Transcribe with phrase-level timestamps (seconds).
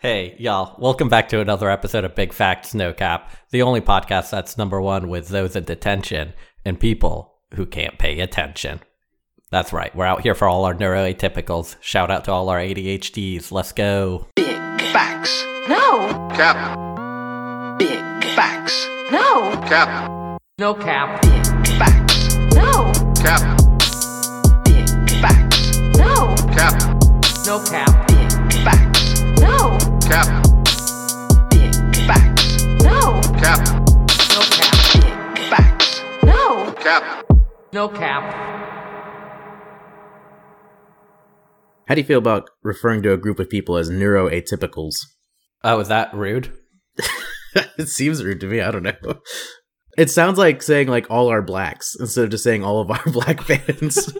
[0.00, 4.30] Hey, y'all, welcome back to another episode of Big Facts No Cap, the only podcast
[4.30, 8.80] that's number one with those in detention and people who can't pay attention.
[9.50, 11.74] That's right, we're out here for all our neuroatypicals.
[11.80, 13.50] Shout out to all our ADHDs.
[13.50, 14.28] Let's go.
[14.36, 14.46] Big
[14.92, 15.44] facts.
[15.68, 17.78] No, Cap.
[17.80, 17.98] Big
[18.36, 18.86] facts.
[19.10, 20.38] no, Cap.
[20.58, 21.22] No cap.
[21.22, 22.36] Big facts.
[22.54, 23.58] no, Cap.
[24.64, 25.76] Big facts.
[25.96, 26.94] no, Cap.
[27.46, 28.08] No cap.
[28.08, 29.20] Big facts.
[29.40, 29.77] no,
[30.08, 30.42] Cap.
[31.50, 31.74] Big
[32.06, 32.64] facts.
[32.82, 33.58] no, Cap.
[34.32, 34.94] No cap.
[34.94, 36.02] Big facts.
[36.24, 36.72] no.
[36.72, 37.26] Cap.
[37.74, 38.22] No cap.
[41.86, 44.94] How do you feel about referring to a group of people as neuroatypicals?
[45.62, 46.54] Oh, is that rude?
[47.76, 48.62] it seems rude to me.
[48.62, 49.20] I don't know.
[49.98, 53.02] It sounds like saying like all our blacks instead of just saying all of our
[53.12, 53.96] black fans.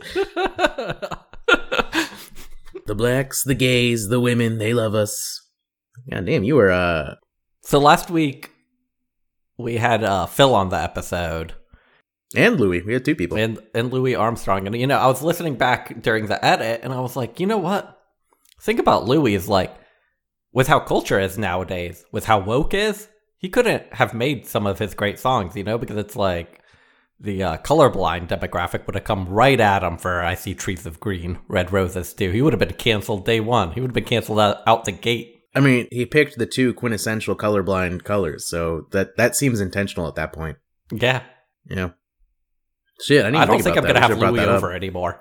[2.87, 5.48] the blacks, the gays, the women, they love us.
[6.11, 7.15] God damn, you were uh
[7.63, 8.51] so last week,
[9.59, 11.55] we had uh, Phil on the episode.
[12.35, 12.83] and Louis.
[12.83, 13.37] We had two people.
[13.37, 14.67] and and Louis Armstrong.
[14.67, 17.47] And you know, I was listening back during the edit, and I was like, you
[17.47, 18.01] know what?
[18.61, 19.75] Think about Louis is like,
[20.53, 24.79] with how culture is nowadays, with how woke is, he couldn't have made some of
[24.79, 26.61] his great songs, you know, because it's like
[27.21, 31.01] the uh, colorblind demographic would have come right at him for "I See Trees of
[31.01, 32.31] Green, Red Roses" too.
[32.31, 33.73] He would have been canceled day one.
[33.73, 35.35] He would have been canceled out, out the gate.
[35.59, 40.15] I mean, he picked the two quintessential colorblind colors, so that that seems intentional at
[40.15, 40.57] that point.
[40.93, 41.23] Yeah,
[41.69, 41.91] Yeah.
[43.05, 43.95] Shit, I, I don't think, think I'm that.
[43.95, 44.49] gonna have Louis up.
[44.49, 45.21] over anymore.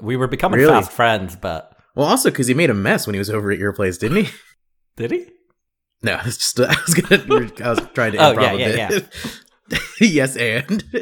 [0.00, 0.72] We were becoming Really?
[0.72, 3.58] fast friends, but Well, also because he made a mess when he was over at
[3.58, 4.30] your place, didn't he?
[4.96, 5.26] did he?
[6.02, 7.50] No, it's just I was gonna.
[7.64, 8.18] I was trying to.
[8.18, 10.84] Oh, yeah, a yeah, yes, and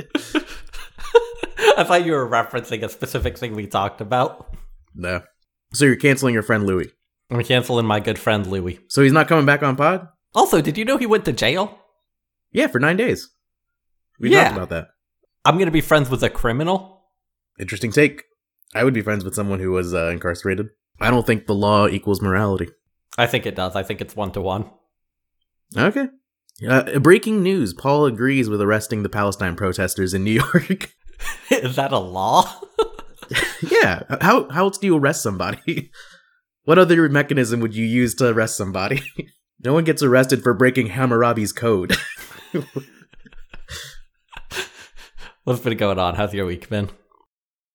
[1.76, 4.54] I thought you were referencing a specific thing we talked about.
[4.94, 5.22] no.
[5.74, 6.90] So you're canceling your friend Louis.
[7.32, 8.78] I'm canceling my good friend Louis.
[8.88, 10.06] So he's not coming back on Pod.
[10.34, 11.78] Also, did you know he went to jail?
[12.52, 13.30] Yeah, for nine days.
[14.20, 14.44] We Yeah.
[14.44, 14.88] talked about that.
[15.44, 17.06] I'm gonna be friends with a criminal.
[17.58, 18.24] Interesting take.
[18.74, 20.68] I would be friends with someone who was uh, incarcerated.
[21.00, 22.68] I don't think the law equals morality.
[23.18, 23.74] I think it does.
[23.76, 24.70] I think it's one to one.
[25.76, 26.08] Okay.
[26.68, 30.92] Uh, breaking news: Paul agrees with arresting the Palestine protesters in New York.
[31.50, 32.60] Is that a law?
[33.62, 34.02] yeah.
[34.20, 35.90] How how else do you arrest somebody?
[36.64, 39.02] What other mechanism would you use to arrest somebody?
[39.64, 41.96] no one gets arrested for breaking Hammurabi's code.
[45.44, 46.14] What's been going on?
[46.14, 46.90] How's your week been?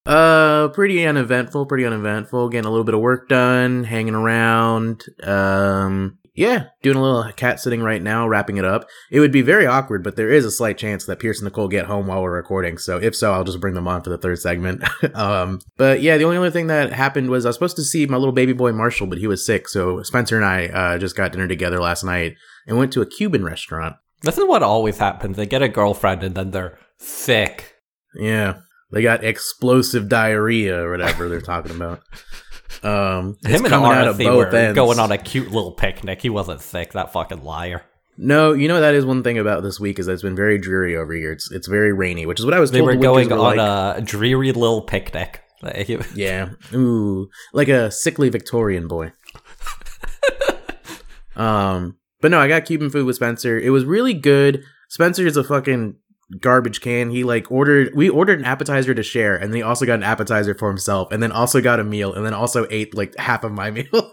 [0.06, 2.48] Uh, pretty uneventful, pretty uneventful.
[2.48, 5.04] Getting a little bit of work done, hanging around.
[5.22, 8.88] Um, yeah, doing a little cat sitting right now, wrapping it up.
[9.10, 11.68] It would be very awkward, but there is a slight chance that Pierce and Nicole
[11.68, 12.78] get home while we're recording.
[12.78, 14.84] So if so, I'll just bring them on for the third segment.
[15.16, 18.06] um, but yeah, the only other thing that happened was I was supposed to see
[18.06, 19.68] my little baby boy Marshall, but he was sick.
[19.68, 22.36] So Spencer and I, uh, just got dinner together last night
[22.68, 23.96] and went to a Cuban restaurant.
[24.22, 25.38] This is what always happens.
[25.38, 27.78] They get a girlfriend and then they're sick.
[28.14, 28.60] Yeah.
[28.92, 32.04] They got explosive diarrhea or whatever they're talking about.
[32.84, 34.76] Um, Him and coming out of both were ends.
[34.76, 36.22] going on a cute little picnic.
[36.22, 36.94] He wasn't sick.
[36.94, 37.84] That fucking liar.
[38.18, 40.58] No, you know that is one thing about this week is that it's been very
[40.58, 41.32] dreary over here.
[41.32, 43.38] It's it's very rainy, which is what I was They told were the going were
[43.38, 43.98] on like.
[43.98, 45.42] a dreary little picnic.
[46.16, 49.12] Yeah, ooh, like a sickly Victorian boy.
[51.36, 53.58] um, but no, I got Cuban food with Spencer.
[53.60, 54.64] It was really good.
[54.90, 55.96] Spencer is a fucking
[56.40, 57.10] garbage can.
[57.10, 57.94] He like ordered.
[57.96, 61.12] We ordered an appetizer to share, and then he also got an appetizer for himself,
[61.12, 64.12] and then also got a meal, and then also ate like half of my meal.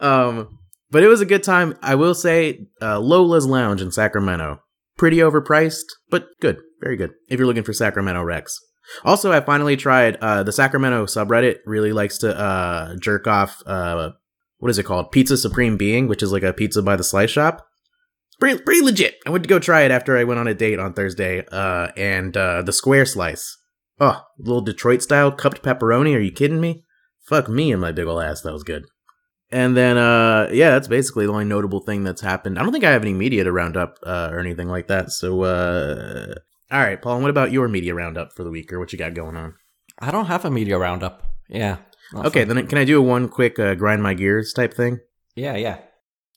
[0.00, 0.58] um,
[0.90, 1.76] but it was a good time.
[1.82, 4.60] I will say, uh, Lola's Lounge in Sacramento,
[4.96, 7.12] pretty overpriced, but good, very good.
[7.28, 8.58] If you're looking for Sacramento Rex.
[9.04, 11.58] Also, I finally tried uh, the Sacramento subreddit.
[11.66, 13.62] Really likes to uh, jerk off.
[13.64, 14.10] Uh,
[14.58, 15.12] what is it called?
[15.12, 17.66] Pizza Supreme Being, which is like a pizza by the slice shop.
[18.42, 19.20] Pretty, pretty legit.
[19.24, 21.46] I went to go try it after I went on a date on Thursday.
[21.52, 23.56] Uh, and uh, the square slice.
[24.00, 26.16] Oh, little Detroit style cupped pepperoni.
[26.16, 26.84] Are you kidding me?
[27.20, 28.40] Fuck me and my big ol' ass.
[28.40, 28.86] That was good.
[29.52, 32.58] And then, uh, yeah, that's basically the only notable thing that's happened.
[32.58, 35.12] I don't think I have any media to round up uh, or anything like that.
[35.12, 36.34] So, uh,
[36.72, 37.20] all right, Paul.
[37.20, 39.54] What about your media roundup for the week, or what you got going on?
[40.00, 41.22] I don't have a media roundup.
[41.48, 41.76] Yeah.
[42.12, 42.56] Okay, fun.
[42.56, 44.98] then can I do a one quick uh, grind my gears type thing?
[45.36, 45.78] Yeah, yeah.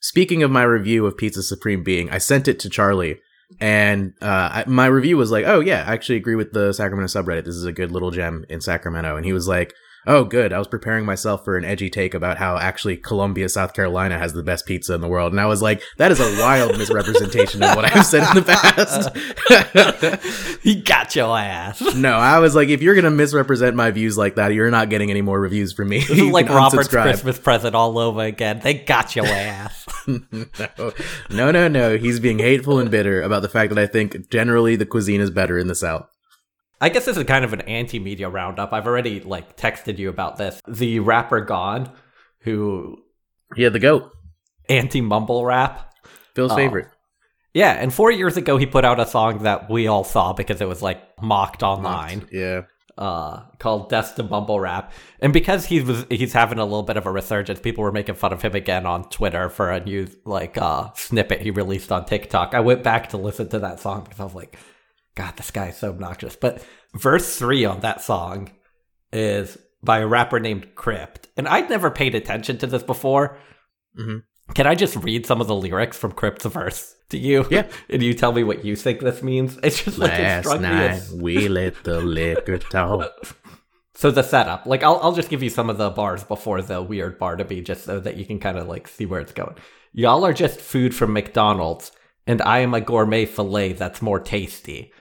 [0.05, 3.21] Speaking of my review of Pizza Supreme Being, I sent it to Charlie,
[3.59, 7.07] and uh, I, my review was like, "Oh yeah, I actually agree with the Sacramento
[7.07, 7.45] subreddit.
[7.45, 9.73] This is a good little gem in Sacramento." And he was like,
[10.07, 10.53] Oh, good.
[10.53, 14.33] I was preparing myself for an edgy take about how actually Columbia, South Carolina has
[14.33, 15.33] the best pizza in the world.
[15.33, 20.13] And I was like, that is a wild misrepresentation of what I've said in the
[20.13, 20.59] past.
[20.63, 21.81] he got your ass.
[21.95, 24.89] no, I was like, if you're going to misrepresent my views like that, you're not
[24.89, 25.99] getting any more reviews from me.
[25.99, 26.87] This is like Robert's.
[26.87, 28.59] Christmas present all over again.
[28.63, 29.85] They got your ass.
[30.07, 30.93] no,
[31.29, 31.97] no, no, no.
[31.97, 35.31] He's being hateful and bitter about the fact that I think generally the cuisine is
[35.31, 36.07] better in the South.
[36.81, 38.73] I guess this is kind of an anti-media roundup.
[38.73, 40.61] I've already like texted you about this.
[40.67, 41.91] The rapper Gawne,
[42.39, 42.97] who
[43.55, 44.11] Yeah, the goat.
[44.69, 45.93] anti-mumble rap.
[46.33, 46.55] Bill's Oh.
[46.55, 46.87] favorite.
[47.53, 50.59] Yeah, and four years ago he put out a song that we all saw because
[50.59, 52.27] it was like mocked online.
[52.31, 52.61] Yeah.
[52.97, 56.95] uh, called Death to Mumble Rap, and because he was he's having a little bit
[56.95, 60.07] of a resurgence, people were making fun of him again on Twitter for a new
[60.23, 62.53] like uh, snippet he released on TikTok.
[62.53, 64.57] I went back to listen to that song because I was like,
[65.15, 66.35] God, this guy is so obnoxious.
[66.35, 66.63] But
[66.93, 68.51] verse three on that song
[69.13, 73.37] is by a rapper named Crypt, and I'd never paid attention to this before.
[73.99, 74.23] Mhm.
[74.53, 77.45] Can I just read some of the lyrics from Crypt's verse to you?
[77.49, 77.67] Yeah.
[77.89, 79.57] and you tell me what you think this means.
[79.63, 83.11] It's just like it Last me night as we let the liquor talk.
[83.95, 86.81] so the setup, like I'll I'll just give you some of the bars before the
[86.81, 89.31] weird bar to be, just so that you can kind of like see where it's
[89.33, 89.55] going.
[89.93, 91.91] Y'all are just food from McDonald's,
[92.27, 94.91] and I am a gourmet fillet that's more tasty.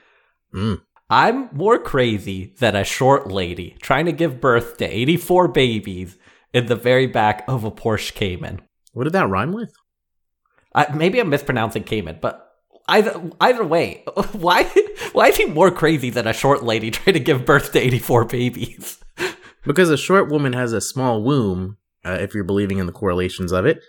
[0.55, 0.81] Mm.
[1.09, 6.17] I'm more crazy than a short lady trying to give birth to 84 babies
[6.53, 8.61] in the very back of a Porsche Cayman.
[8.93, 9.73] What did that rhyme with?
[10.73, 12.41] I, maybe I'm mispronouncing Cayman, but
[12.87, 14.63] either either way, why
[15.13, 18.25] why is he more crazy than a short lady trying to give birth to 84
[18.25, 18.97] babies?
[19.65, 23.51] Because a short woman has a small womb, uh, if you're believing in the correlations
[23.51, 23.79] of it.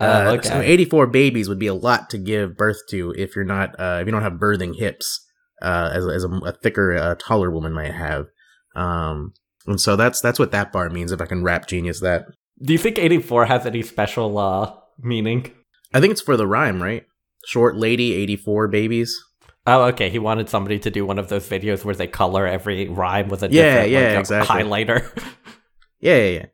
[0.00, 0.48] Oh, Uh, okay.
[0.48, 3.98] so 84 babies would be a lot to give birth to if you're not, uh,
[4.00, 5.23] if you don't have birthing hips,
[5.64, 8.26] uh, as, as a, a thicker, uh, taller woman might have.
[8.76, 9.32] Um,
[9.66, 12.26] and so that's, that's what that bar means if I can rap genius that.
[12.62, 15.50] Do you think 84 has any special uh meaning?
[15.92, 17.04] I think it's for the rhyme, right?
[17.46, 19.18] Short lady, 84 babies.
[19.66, 20.10] Oh, okay.
[20.10, 23.42] He wanted somebody to do one of those videos where they color every rhyme with
[23.42, 24.56] a Yeah, different yeah, like, exactly.
[24.62, 25.24] highlighter.
[26.00, 26.46] Yeah, yeah, yeah.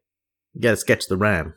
[0.55, 1.55] You gotta sketch the rhyme.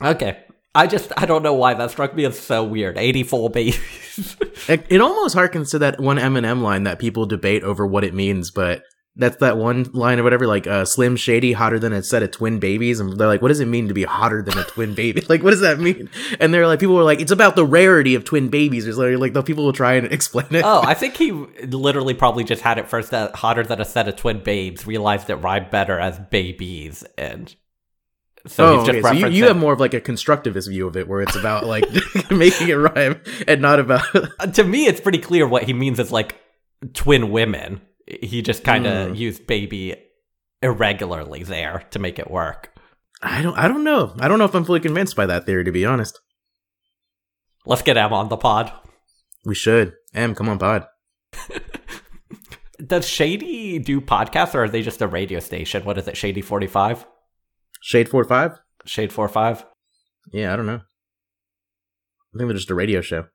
[0.00, 0.44] okay.
[0.74, 2.96] I just I don't know why that struck me as so weird.
[2.96, 4.36] 84 babies.
[4.68, 8.14] It, it almost harkens to that one Eminem line that people debate over what it
[8.14, 8.82] means, but
[9.16, 12.30] that's that one line or whatever, like uh, Slim Shady hotter than a set of
[12.30, 14.94] twin babies, and they're like, "What does it mean to be hotter than a twin
[14.94, 15.20] baby?
[15.28, 16.08] like, what does that mean?"
[16.38, 19.18] And they're like, people were like, "It's about the rarity of twin babies." Or like,
[19.18, 20.62] like the people will try and explain it.
[20.64, 24.08] oh, I think he literally probably just had it first that hotter than a set
[24.08, 27.54] of twin babes, realized it rhymed better as babies, and
[28.46, 29.02] so Oh, just okay.
[29.02, 31.66] So you, you have more of like a constructivist view of it, where it's about
[31.66, 31.84] like
[32.30, 34.04] making it rhyme and not about.
[34.14, 36.36] Uh, to me, it's pretty clear what he means is like
[36.94, 37.80] twin women.
[38.06, 39.14] He just kind of Hmm.
[39.14, 39.96] used baby
[40.62, 42.72] irregularly there to make it work.
[43.22, 43.56] I don't.
[43.58, 44.14] I don't know.
[44.18, 46.18] I don't know if I'm fully convinced by that theory, to be honest.
[47.66, 48.72] Let's get Em on the pod.
[49.44, 49.94] We should.
[50.14, 50.86] Em, come on, pod.
[52.86, 55.84] Does Shady do podcasts or are they just a radio station?
[55.84, 57.04] What is it, Shady 45?
[57.80, 58.58] Shade four five.
[58.86, 59.66] Shade 45?
[60.32, 60.80] Yeah, I don't know.
[62.34, 63.26] I think they're just a radio show.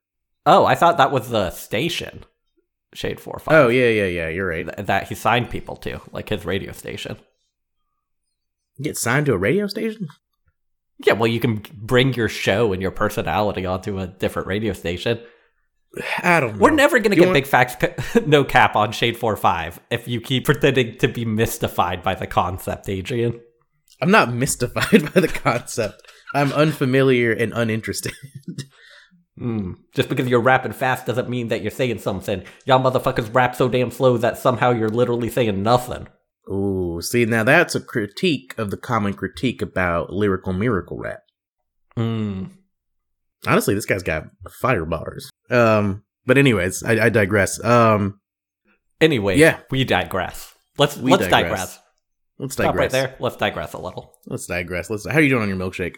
[0.46, 2.26] Oh, I thought that was the station,
[2.94, 3.54] Shade 45.
[3.54, 4.28] Oh yeah, yeah, yeah.
[4.30, 4.66] You're right.
[4.66, 7.18] th- that he signed people to, like his radio station.
[8.78, 10.08] You get signed to a radio station?
[11.06, 15.20] Yeah, well, you can bring your show and your personality onto a different radio station.
[16.24, 16.60] I don't know.
[16.60, 20.08] We're never going to get want- big facts, ca- no cap on Shade 45 if
[20.08, 23.42] you keep pretending to be mystified by the concept, Adrian.
[24.06, 26.02] I'm not mystified by the concept.
[26.34, 28.14] I'm unfamiliar and uninterested.
[29.38, 29.74] Hmm.
[29.94, 32.44] Just because you're rapping fast doesn't mean that you're saying something.
[32.66, 36.08] Y'all motherfuckers rap so damn slow that somehow you're literally saying nothing.
[36.50, 41.20] Ooh, see now that's a critique of the common critique about lyrical miracle rap.
[41.98, 42.46] Hmm.
[43.48, 44.24] Honestly, this guy's got
[44.62, 45.30] fire bars.
[45.50, 47.62] Um, but anyways, I, I digress.
[47.64, 48.20] Um,
[49.02, 49.60] Anyway, Yeah.
[49.70, 50.54] we digress.
[50.78, 51.42] Let's We let's digress.
[51.42, 51.80] digress.
[52.40, 52.74] Let's digress.
[52.74, 53.16] Stop right there.
[53.20, 54.14] Let's digress a little.
[54.28, 54.90] Let's digress.
[54.90, 55.08] Let's.
[55.08, 55.96] How are you doing on your milkshake?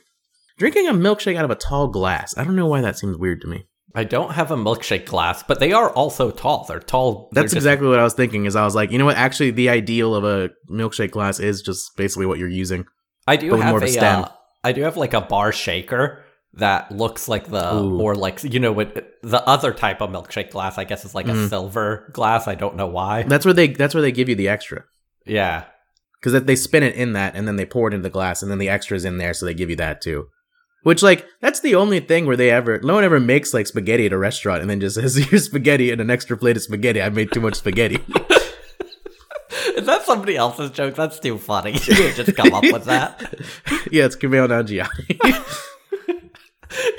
[0.58, 2.36] Drinking a milkshake out of a tall glass.
[2.38, 3.66] I don't know why that seems weird to me.
[3.96, 6.66] I don't have a milkshake glass, but they are also tall.
[6.68, 7.30] They're tall.
[7.32, 8.46] they're That's just- exactly what I was thinking.
[8.46, 9.18] Is I was like, you know what?
[9.18, 12.86] Actually, the ideal of a milkshake glass is just basically what you're using.
[13.28, 14.00] I do have a a.
[14.02, 14.30] uh,
[14.64, 17.90] I do have like a bar shaker that looks like the Ooh.
[17.98, 20.78] more like you know what the other type of milkshake glass.
[20.78, 21.50] I guess is like a Mhm.
[21.50, 22.48] silver glass.
[22.48, 23.24] I don't know why.
[23.24, 23.68] That's where they.
[23.68, 24.84] That's where they give you the extra
[25.26, 25.66] yeah.
[26.20, 28.52] Because they spin it in that, and then they pour it into the glass, and
[28.52, 30.28] then the extra's in there, so they give you that too.
[30.84, 34.06] Which like that's the only thing where they ever no one ever makes like spaghetti
[34.06, 37.02] at a restaurant and then just says here's spaghetti and an extra plate of spaghetti.
[37.02, 37.96] I made too much spaghetti.
[39.76, 40.96] Is that somebody else's joke?
[40.96, 41.72] That's too funny.
[41.88, 43.22] You just come up with that.
[43.92, 45.74] yeah, it's Kumail Nanjiani.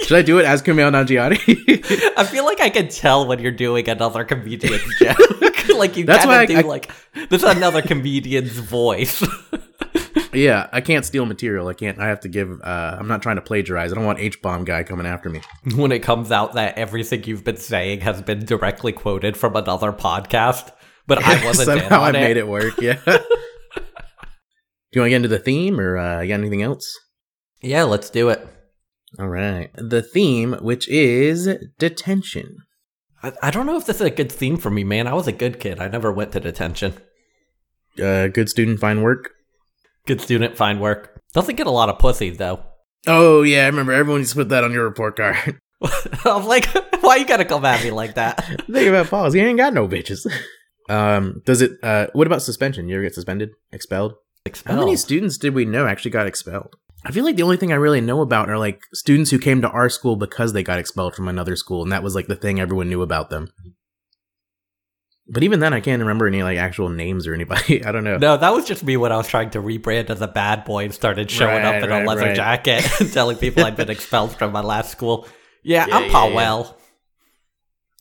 [0.00, 2.12] Should I do it as Kumail Nanjiani?
[2.16, 5.68] I feel like I can tell when you're doing another comedian's joke.
[5.76, 6.90] like you That's kind why of do I- I- like
[7.28, 9.22] this is another comedian's voice.
[10.32, 11.68] yeah, I can't steal material.
[11.68, 11.98] I can't.
[12.00, 12.60] I have to give.
[12.62, 13.92] Uh, I'm not trying to plagiarize.
[13.92, 15.40] I don't want Hbomberguy coming after me.
[15.76, 19.92] when it comes out that everything you've been saying has been directly quoted from another
[19.92, 20.72] podcast,
[21.06, 22.38] but I wasn't Somehow I on made it.
[22.38, 22.80] it work.
[22.80, 23.00] Yeah.
[23.04, 23.12] do
[24.92, 26.86] you want to get into the theme, or uh, you got anything else?
[27.60, 28.46] Yeah, let's do it.
[29.18, 29.70] All right.
[29.74, 31.48] The theme, which is
[31.78, 32.58] detention.
[33.22, 35.06] I, I don't know if this is a good theme for me, man.
[35.06, 35.80] I was a good kid.
[35.80, 36.94] I never went to detention.
[38.00, 39.32] Uh, good student, fine work.
[40.06, 41.20] Good student, fine work.
[41.32, 42.62] Doesn't get a lot of pussy though.
[43.06, 45.60] Oh yeah, I remember everyone used to put that on your report card.
[46.24, 46.66] I'm like,
[47.00, 48.44] why you gotta come at me like that?
[48.66, 49.34] Think about Paul's.
[49.34, 50.26] He ain't got no bitches.
[50.88, 51.72] Um, does it?
[51.82, 52.88] Uh, what about suspension?
[52.88, 54.14] You ever get suspended, expelled?
[54.44, 54.78] Expelled.
[54.78, 56.74] How many students did we know actually got expelled?
[57.08, 59.62] I feel like the only thing I really know about are like students who came
[59.62, 62.36] to our school because they got expelled from another school, and that was like the
[62.36, 63.48] thing everyone knew about them.
[65.26, 67.82] But even then, I can't remember any like actual names or anybody.
[67.86, 68.18] I don't know.
[68.18, 70.84] No, that was just me when I was trying to rebrand as a bad boy
[70.84, 72.36] and started showing Right, up in right, a leather right.
[72.36, 75.26] jacket and telling people I'd been expelled from my last school.
[75.62, 76.36] Yeah, Yeah, I'm yeah, Paul yeah.
[76.36, 76.78] Well.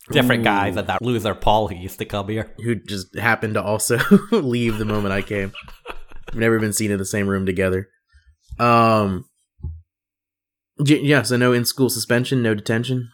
[0.09, 0.73] Different guy Ooh.
[0.73, 2.53] than that loser Paul who used to come here.
[2.63, 3.99] Who just happened to also
[4.31, 5.53] leave the moment I came.
[6.33, 7.89] We've never been seen in the same room together.
[8.59, 9.25] Um.
[10.79, 13.09] yeah, so no in school suspension, no detention.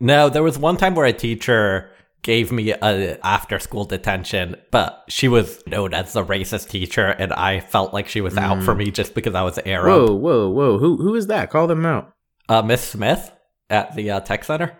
[0.00, 1.90] No, there was one time where a teacher
[2.22, 7.32] gave me a after school detention, but she was known as the racist teacher, and
[7.32, 10.08] I felt like she was out for me just because I was Arab.
[10.08, 10.78] Whoa, whoa, whoa!
[10.78, 11.50] Who who is that?
[11.50, 12.12] Call them out.
[12.48, 13.30] Uh, Miss Smith
[13.70, 14.78] at the uh, tech center.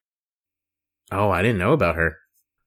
[1.13, 2.17] Oh, I didn't know about her.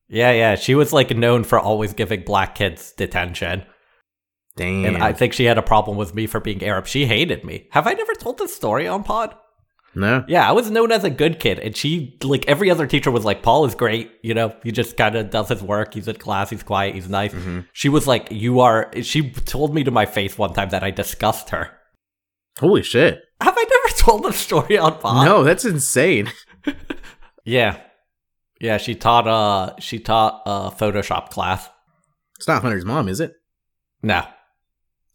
[0.08, 3.66] Yeah, yeah, she was like known for always giving black kids detention,
[4.58, 4.96] Damn.
[4.96, 6.88] and I think she had a problem with me for being Arab.
[6.88, 7.68] She hated me.
[7.72, 9.34] Have I never told this story on Pod?
[9.96, 10.24] no.
[10.28, 13.24] Yeah, I was known as a good kid, and she like every other teacher was
[13.26, 15.94] like, "Paul is great, you know, he just kind of does his work.
[15.96, 17.34] He's in class, he's quiet, he's nice."
[17.74, 20.92] She was like, "You are." She told me to my face one time that I
[20.92, 21.72] discussed her.
[22.60, 23.22] Holy shit!
[23.42, 25.26] Have I never told the story on Pod?
[25.26, 26.32] no, that's insane.
[27.46, 27.80] Yeah,
[28.60, 28.78] yeah.
[28.78, 31.70] She taught uh she taught a Photoshop class.
[32.38, 33.32] It's not Hunter's mom, is it?
[34.04, 34.24] No,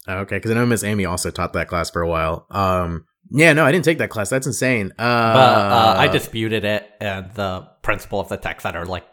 [0.09, 2.47] okay, because I know Miss Amy also taught that class for a while.
[2.51, 4.31] Um, yeah, no, I didn't take that class.
[4.31, 4.93] That's insane.
[4.99, 9.07] Uh, but uh, I disputed it, and the principal of the tech center like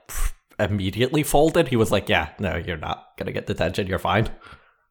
[0.59, 1.67] immediately folded.
[1.67, 3.87] He was like, "Yeah, no, you're not gonna get detention.
[3.87, 4.29] You're fine."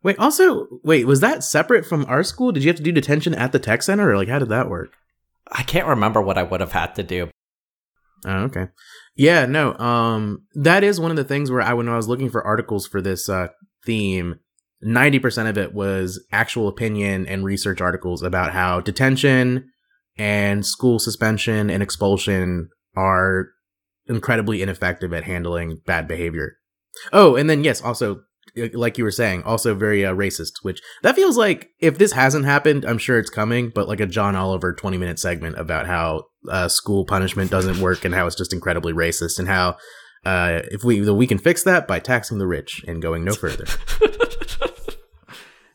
[0.03, 0.19] wait.
[0.19, 2.53] Also, wait, was that separate from our school?
[2.53, 4.69] Did you have to do detention at the tech center, or like how did that
[4.69, 4.93] work?
[5.51, 7.31] I can't remember what I would have had to do.
[8.27, 8.67] Oh, okay.
[9.17, 9.75] Yeah, no.
[9.79, 12.87] Um, that is one of the things where I, when I was looking for articles
[12.87, 13.49] for this uh,
[13.87, 14.41] theme,
[14.81, 19.71] ninety percent of it was actual opinion and research articles about how detention
[20.17, 23.49] and school suspension and expulsion are
[24.07, 26.57] incredibly ineffective at handling bad behavior.
[27.13, 28.23] Oh, and then yes, also
[28.73, 30.63] like you were saying, also very uh, racist.
[30.63, 33.71] Which that feels like if this hasn't happened, I'm sure it's coming.
[33.75, 38.05] But like a John Oliver 20 minute segment about how uh, school punishment doesn't work
[38.05, 39.77] and how it's just incredibly racist and how
[40.25, 43.67] uh, if we we can fix that by taxing the rich and going no further.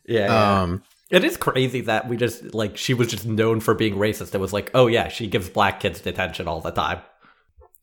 [0.05, 3.95] Yeah, um, it is crazy that we just like she was just known for being
[3.95, 4.33] racist.
[4.33, 7.01] It was like, oh yeah, she gives black kids detention all the time.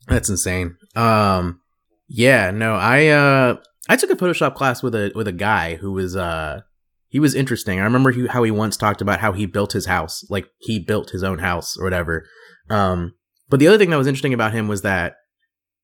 [0.09, 0.77] That's insane.
[0.97, 1.61] Um,
[2.09, 3.57] yeah, no, I uh,
[3.89, 6.63] I took a Photoshop class with a with a guy who was uh,
[7.09, 7.79] he was interesting.
[7.79, 10.79] I remember he, how he once talked about how he built his house, like he
[10.79, 12.27] built his own house or whatever.
[12.69, 13.15] Um,
[13.49, 15.15] but the other thing that was interesting about him was that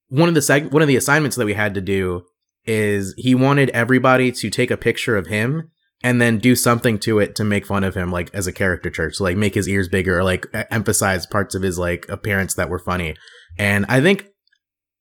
[0.08, 2.22] one of the seg- one of the assignments that we had to do
[2.64, 5.70] is he wanted everybody to take a picture of him
[6.02, 9.10] and then do something to it to make fun of him like as a caricature
[9.10, 12.68] so like make his ears bigger or like emphasize parts of his like appearance that
[12.68, 13.14] were funny
[13.58, 14.26] and i think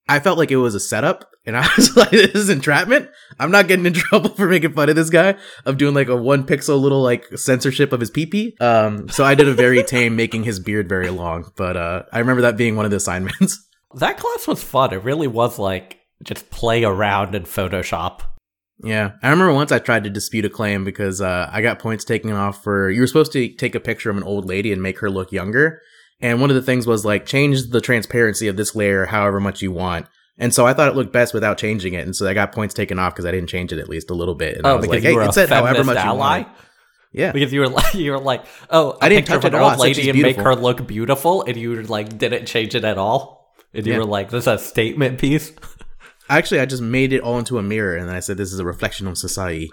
[0.08, 3.10] i felt like it was a setup and i was like this is entrapment
[3.40, 5.36] i'm not getting in trouble for making fun of this guy
[5.66, 9.36] of doing like a one pixel little like censorship of his pee um so i
[9.36, 12.76] did a very tame making his beard very long but uh i remember that being
[12.76, 14.94] one of the assignments That class was fun.
[14.94, 18.22] It really was like just play around in Photoshop.
[18.86, 22.06] Yeah, I remember once I tried to dispute a claim because uh, I got points
[22.06, 24.82] taken off for you were supposed to take a picture of an old lady and
[24.82, 25.82] make her look younger,
[26.22, 29.62] and one of the things was like change the transparency of this layer however much
[29.64, 30.06] you want.
[30.38, 32.74] And so I thought it looked best without changing it, and so I got points
[32.76, 34.58] taken off because I didn't change it at least a little bit.
[34.58, 36.40] And I Oh, was because like, you hey, were it said however much you ally.
[36.42, 36.48] want.
[37.12, 40.10] Yeah, Because you were like, you were like, oh, I didn't touch an old lady
[40.10, 43.56] and make her look beautiful, and you like didn't change it at all.
[43.74, 44.00] And you Yeah.
[44.00, 45.52] were like, this is a statement piece.
[46.30, 48.66] Actually, I just made it all into a mirror, and I said, "This is a
[48.66, 49.72] reflection of society."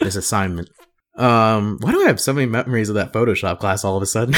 [0.00, 0.70] this assignment.
[1.16, 4.06] Um, why do I have so many memories of that Photoshop class all of a
[4.06, 4.34] sudden?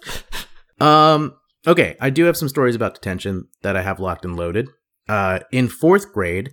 [0.80, 1.34] um,
[1.66, 4.68] okay, I do have some stories about detention that I have locked and loaded.
[5.08, 6.50] Uh, in fourth grade,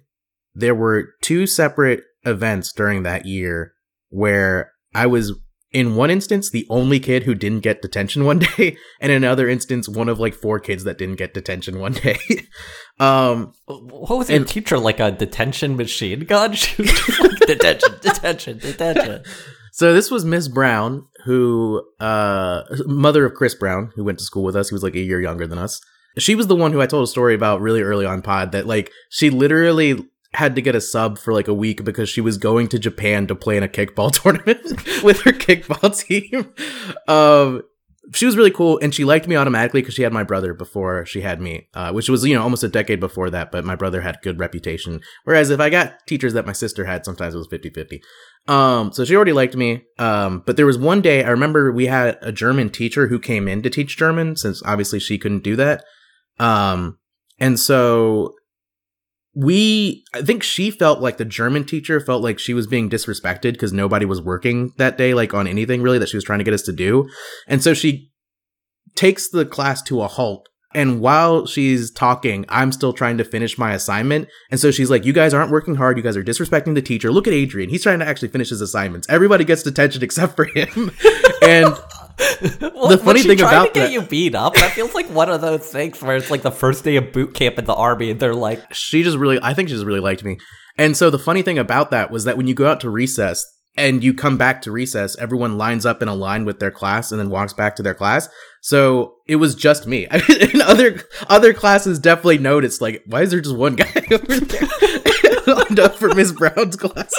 [0.55, 3.73] there were two separate events during that year
[4.09, 5.37] where I was
[5.71, 9.47] in one instance the only kid who didn't get detention one day and in another
[9.47, 12.17] instance one of like four kids that didn't get detention one day
[12.99, 16.53] um What was your And- teacher like a detention machine gun?
[16.59, 19.23] She was just like, detention, detention, detention.
[19.71, 24.43] so this was miss brown who uh mother of chris brown who went to school
[24.43, 25.79] with us he was like a year younger than us
[26.17, 28.65] she was the one who i told a story about really early on pod that
[28.65, 32.37] like she literally had to get a sub for like a week because she was
[32.37, 34.61] going to japan to play in a kickball tournament
[35.03, 36.53] with her kickball team.
[37.07, 37.63] Um
[38.11, 41.05] she was really cool and she liked me automatically because she had my brother before
[41.05, 43.75] she had me uh, which was you know almost a decade before that but my
[43.75, 45.01] brother had good reputation.
[45.25, 48.01] Whereas if i got teachers that my sister had sometimes it was 50-50
[48.51, 51.85] um so she already liked me um but there was one day i remember we
[51.85, 55.55] had a german teacher who came in to teach german since obviously she couldn't do
[55.55, 55.83] that.
[56.39, 56.97] Um
[57.39, 58.35] and so
[59.35, 63.53] we i think she felt like the german teacher felt like she was being disrespected
[63.53, 66.45] because nobody was working that day like on anything really that she was trying to
[66.45, 67.07] get us to do.
[67.47, 68.11] And so she
[68.95, 73.57] takes the class to a halt and while she's talking i'm still trying to finish
[73.57, 74.27] my assignment.
[74.49, 75.97] And so she's like you guys aren't working hard.
[75.97, 77.11] You guys are disrespecting the teacher.
[77.11, 77.69] Look at adrian.
[77.69, 79.07] He's trying to actually finish his assignments.
[79.09, 80.91] Everybody gets detention except for him.
[81.41, 81.73] And
[82.61, 84.55] Well, The funny thing trying about to get that- you beat up.
[84.55, 87.33] That feels like one of those things where it's like the first day of boot
[87.33, 89.99] camp in the army, and they're like, she just really i think she just really
[89.99, 90.37] liked me.
[90.77, 93.45] And so the funny thing about that was that when you go out to recess
[93.77, 97.11] and you come back to recess everyone lines up in a line with their class
[97.11, 98.27] and then walks back to their class.
[98.61, 100.07] So it was just me.
[100.11, 104.67] And other other classes definitely noticed like why is there just one guy over there
[105.55, 107.13] lined up for miss brown's class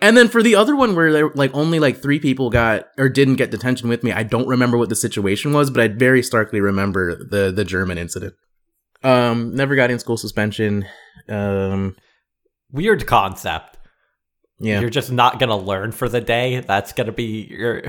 [0.00, 3.08] and then for the other one where there like only like three people got or
[3.08, 6.22] didn't get detention with me i don't remember what the situation was but i very
[6.22, 8.34] starkly remember the the german incident
[9.02, 10.84] um never got in school suspension
[11.28, 11.96] um
[12.72, 13.78] weird concept.
[14.58, 16.60] yeah You're just not gonna learn for the day.
[16.60, 17.82] That's gonna be your.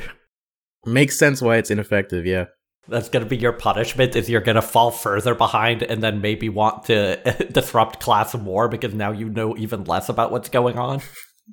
[0.85, 2.45] makes sense why it's ineffective yeah
[2.87, 4.15] That's gonna be your punishment.
[4.15, 8.93] Is you're gonna fall further behind and then maybe want to disrupt class more because
[8.93, 11.01] now you know even less about what's going on.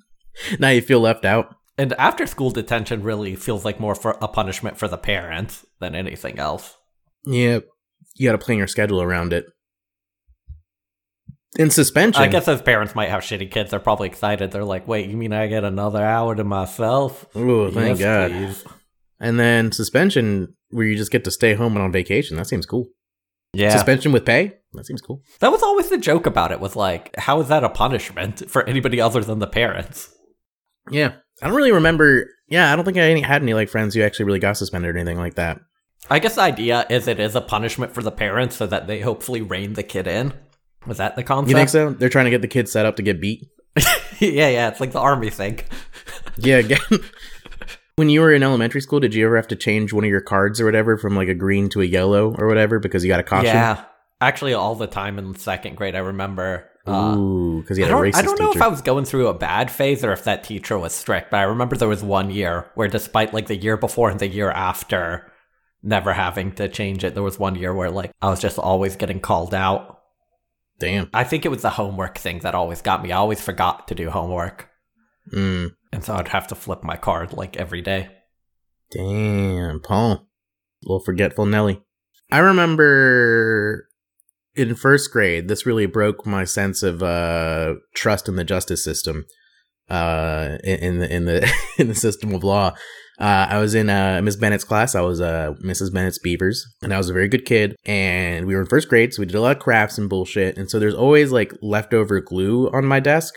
[0.58, 4.28] now you feel left out And after school detention really feels like more for a
[4.28, 6.76] punishment for the parents than anything else.
[7.26, 7.58] yeah
[8.14, 9.46] you gotta plan your schedule around it
[11.58, 13.70] in suspension I guess those parents might have shitty kids.
[13.70, 14.50] They're probably excited.
[14.50, 18.30] They're like, "Wait, you mean I get another hour to myself?" oh thank Yes, god
[18.30, 18.64] please.
[19.20, 22.66] And then suspension where you just get to stay home and on vacation that seems
[22.66, 22.86] cool
[23.52, 26.60] Yeah, suspension with pay that seems cool that was always the joke about it.
[26.60, 30.14] Was like, how is that a punishment for anybody other than the parents?
[30.90, 33.94] yeah i don't really remember yeah i don't think i any, had any like friends
[33.94, 35.58] who actually really got suspended or anything like that
[36.10, 39.00] I guess the idea is it is a punishment for the parents so that they
[39.00, 40.32] hopefully rein the kid in.
[40.86, 41.50] Was that the concept?
[41.50, 43.44] you think so they're trying to get the kids set up to get beat
[44.18, 44.68] yeah, yeah.
[44.68, 45.60] It's like the army thing.
[46.38, 46.78] Yeah, again.
[47.98, 50.20] when you were in elementary school, did you ever have to change one of your
[50.20, 53.20] cards or whatever from like a green to a yellow or whatever because you got
[53.20, 53.46] a caution?
[53.46, 53.84] Yeah,
[54.20, 56.68] actually, all the time in second grade, I remember.
[56.86, 58.58] Uh, Ooh, because you I had a racist I don't know teacher.
[58.58, 61.38] if I was going through a bad phase or if that teacher was strict, but
[61.38, 64.50] I remember there was one year where, despite like the year before and the year
[64.50, 65.30] after
[65.82, 68.96] never having to change it, there was one year where like I was just always
[68.96, 69.98] getting called out.
[70.78, 71.10] Damn.
[71.12, 73.10] I think it was the homework thing that always got me.
[73.12, 74.68] I always forgot to do homework,
[75.32, 78.08] Mm, and so I'd have to flip my card like every day.
[78.90, 80.28] damn, Paul.
[80.84, 81.82] Little forgetful Nelly.
[82.30, 83.88] I remember
[84.54, 89.24] in first grade, this really broke my sense of uh, trust in the justice system.
[89.90, 92.74] Uh, in, in the in the in the system of law.
[93.18, 94.94] Uh, I was in uh, Miss Bennett's class.
[94.94, 95.92] I was uh, Mrs.
[95.92, 97.74] Bennett's Beavers, and I was a very good kid.
[97.84, 100.56] And we were in first grade, so we did a lot of crafts and bullshit.
[100.56, 103.34] And so there's always like leftover glue on my desk,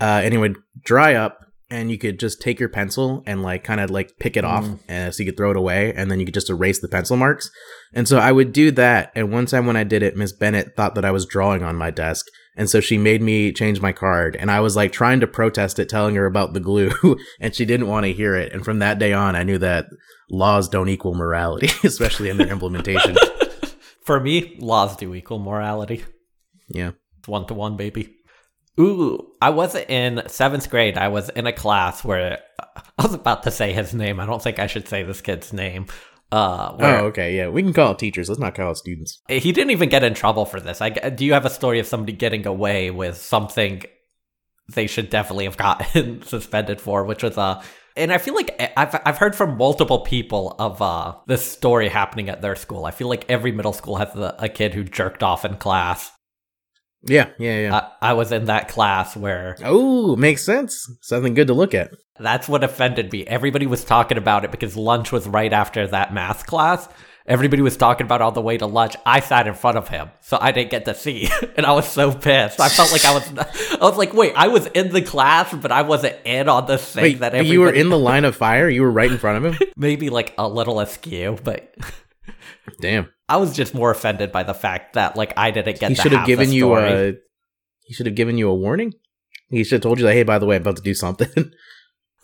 [0.00, 3.64] uh, and it would dry up, and you could just take your pencil and like
[3.64, 6.20] kind of like pick it off, uh, so you could throw it away, and then
[6.20, 7.50] you could just erase the pencil marks.
[7.92, 9.12] And so I would do that.
[9.14, 11.76] And one time when I did it, Miss Bennett thought that I was drawing on
[11.76, 12.26] my desk.
[12.56, 14.36] And so she made me change my card.
[14.36, 16.92] And I was like trying to protest it, telling her about the glue.
[17.40, 18.52] and she didn't want to hear it.
[18.52, 19.86] And from that day on, I knew that
[20.30, 23.16] laws don't equal morality, especially in their implementation.
[24.04, 26.04] For me, laws do equal morality.
[26.68, 26.92] Yeah.
[27.18, 28.14] It's one to one, baby.
[28.78, 30.98] Ooh, I wasn't in seventh grade.
[30.98, 32.40] I was in a class where
[32.98, 34.18] I was about to say his name.
[34.18, 35.86] I don't think I should say this kid's name.
[36.32, 37.48] Uh, Oh, okay, yeah.
[37.48, 38.28] We can call it teachers.
[38.28, 39.20] Let's not call it students.
[39.28, 40.80] he didn't even get in trouble for this.
[40.80, 43.84] I, do you have a story of somebody getting away with something
[44.72, 47.62] they should definitely have gotten suspended for, which was uh
[47.96, 52.28] and I feel like I've I've heard from multiple people of uh this story happening
[52.28, 52.86] at their school.
[52.86, 56.10] I feel like every middle school has a, a kid who jerked off in class.
[57.06, 57.88] Yeah, yeah, yeah.
[58.00, 60.90] I, I was in that class where oh, makes sense.
[61.00, 61.92] Something good to look at.
[62.18, 63.26] that's what offended me.
[63.26, 66.88] Everybody was talking about it because lunch was right after that math class.
[67.26, 68.96] Everybody was talking about all the way to lunch.
[69.06, 71.88] I sat in front of him, so I didn't get to see, and I was
[71.88, 72.60] so pissed.
[72.60, 75.72] I felt like I was, I was like, wait, I was in the class, but
[75.72, 77.48] I wasn't in on the thing Wait, that everybody.
[77.48, 78.68] you were in the line of fire?
[78.68, 79.68] You were right in front of him?
[79.74, 81.74] maybe like a little askew, but
[82.80, 83.10] Damn.
[83.28, 85.90] I was just more offended by the fact that like I didn't get.
[85.90, 87.14] He should have given you a
[87.86, 88.94] he should have given you a warning.
[89.48, 91.28] He should have told you like, hey, by the way, I'm about to do something.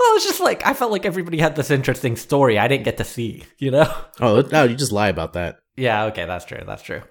[0.01, 2.97] Well, it's just like I felt like everybody had this interesting story I didn't get
[2.97, 3.45] to see.
[3.59, 3.95] You know?
[4.21, 5.57] oh, no, you just lie about that.
[5.77, 6.05] Yeah.
[6.05, 6.63] Okay, that's true.
[6.67, 7.03] That's true.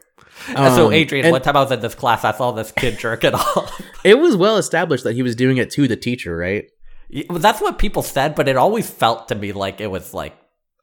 [0.47, 2.71] And so, Um, Adrian, and one time I was in this class, I saw this
[2.71, 3.80] kid jerk it off.
[4.04, 6.65] it was well established that he was doing it to the teacher, right?
[7.30, 10.36] That's what people said, but it always felt to me like it was like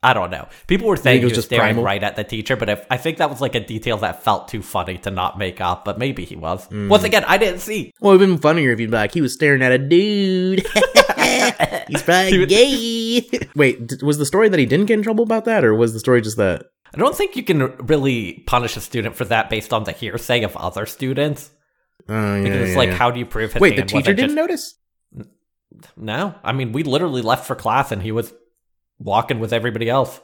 [0.07, 0.47] I don't know.
[0.69, 1.83] People were saying he was just staring primal?
[1.85, 4.47] right at the teacher, but if I think that was like a detail that felt
[4.49, 5.85] too funny to not make up.
[5.85, 6.65] But maybe he was.
[6.67, 6.89] Hmm.
[6.89, 7.93] Once again, I didn't see.
[8.01, 10.61] Well, it'd been funnier if you'd be like, he was staring at a dude.
[11.89, 13.29] He's probably gay.
[13.55, 16.01] Wait, was the story that he didn't get in trouble about that, or was the
[16.01, 16.67] story just that?
[16.95, 20.43] I don't think you can really punish a student for that based on the hearsay
[20.45, 21.51] of other students.
[22.09, 22.95] Oh, yeah, Because it's yeah, like, yeah.
[22.95, 24.75] how do you prove his Wait, the teacher didn't just- notice?
[25.97, 28.33] No, I mean we literally left for class and he was
[28.99, 30.21] walking with everybody else.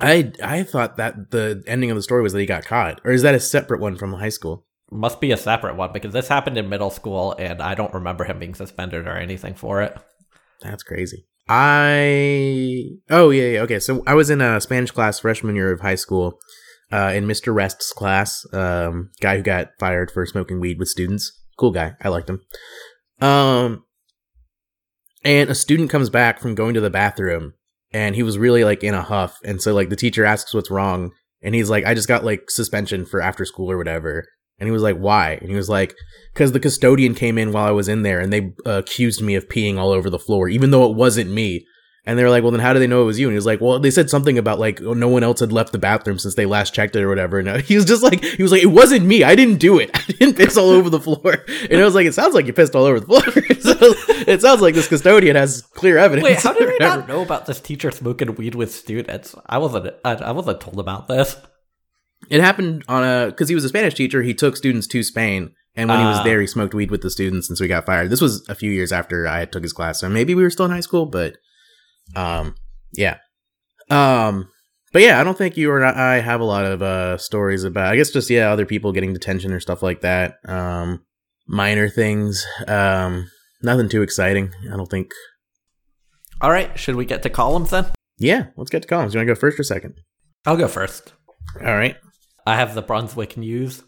[0.00, 3.12] I I thought that the ending of the story was that he got caught, or
[3.12, 4.66] is that a separate one from high school?
[4.90, 8.24] Must be a separate one because this happened in middle school and I don't remember
[8.24, 9.96] him being suspended or anything for it.
[10.60, 11.24] That's crazy.
[11.48, 13.78] I oh yeah, yeah okay.
[13.78, 16.38] So I was in a Spanish class freshman year of high school,
[16.92, 17.54] uh, in Mr.
[17.54, 18.46] Rest's class.
[18.52, 21.32] Um, guy who got fired for smoking weed with students.
[21.58, 21.94] Cool guy.
[22.02, 22.42] I liked him.
[23.20, 23.84] Um,
[25.24, 27.54] and a student comes back from going to the bathroom,
[27.92, 29.38] and he was really like in a huff.
[29.44, 32.50] And so like the teacher asks what's wrong, and he's like, I just got like
[32.50, 34.26] suspension for after school or whatever.
[34.58, 35.32] And he was like, why?
[35.40, 35.96] And he was like,
[36.32, 39.34] because the custodian came in while I was in there and they uh, accused me
[39.34, 41.66] of peeing all over the floor, even though it wasn't me.
[42.04, 43.28] And they were like, well, then how do they know it was you?
[43.28, 45.52] And he was like, well, they said something about like oh, no one else had
[45.52, 47.38] left the bathroom since they last checked it or whatever.
[47.38, 49.22] And uh, he was just like, he was like, it wasn't me.
[49.22, 49.90] I didn't do it.
[49.94, 51.44] I didn't piss all over the floor.
[51.70, 53.22] And I was like, it sounds like you pissed all over the floor.
[53.22, 53.76] so
[54.26, 56.24] it sounds like this custodian has clear evidence.
[56.24, 59.34] Wait, how did I not know about this teacher smoking weed with students?
[59.46, 59.94] I wasn't.
[60.04, 61.36] I, I wasn't told about this.
[62.30, 64.22] It happened on a because he was a Spanish teacher.
[64.22, 66.22] He took students to Spain, and when he was Ah.
[66.24, 68.10] there, he smoked weed with the students, and so he got fired.
[68.10, 70.66] This was a few years after I took his class, so maybe we were still
[70.66, 71.36] in high school, but
[72.16, 72.54] um,
[72.92, 73.18] yeah,
[73.90, 74.48] um,
[74.92, 77.92] but yeah, I don't think you or I have a lot of uh stories about.
[77.92, 80.36] I guess just yeah, other people getting detention or stuff like that.
[80.46, 81.04] Um,
[81.46, 82.46] minor things.
[82.66, 83.30] Um,
[83.62, 84.52] nothing too exciting.
[84.72, 85.10] I don't think.
[86.40, 87.86] All right, should we get to columns then?
[88.18, 89.14] Yeah, let's get to columns.
[89.14, 89.94] You want to go first or second?
[90.44, 91.12] I'll go first.
[91.60, 91.96] All right.
[92.46, 93.82] I have the Brunswick News,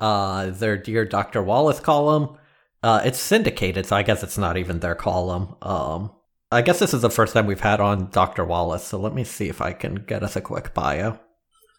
[0.00, 1.42] uh, their Dear Dr.
[1.42, 2.36] Wallace column.
[2.82, 5.54] Uh, it's syndicated, so I guess it's not even their column.
[5.62, 6.10] Um,
[6.52, 8.44] I guess this is the first time we've had on Dr.
[8.44, 11.18] Wallace, so let me see if I can get us a quick bio.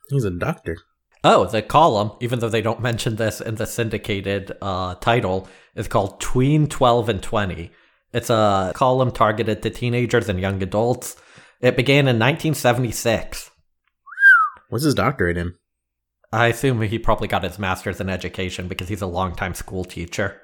[0.10, 0.78] He's a doctor.
[1.24, 5.88] Oh, the column, even though they don't mention this in the syndicated uh, title, is
[5.88, 7.72] called Tween 12 and 20.
[8.14, 11.16] It's a column targeted to teenagers and young adults.
[11.62, 13.52] It began in 1976.
[14.70, 15.54] What's his doctorate in?
[16.32, 20.42] I assume he probably got his master's in education because he's a longtime school teacher,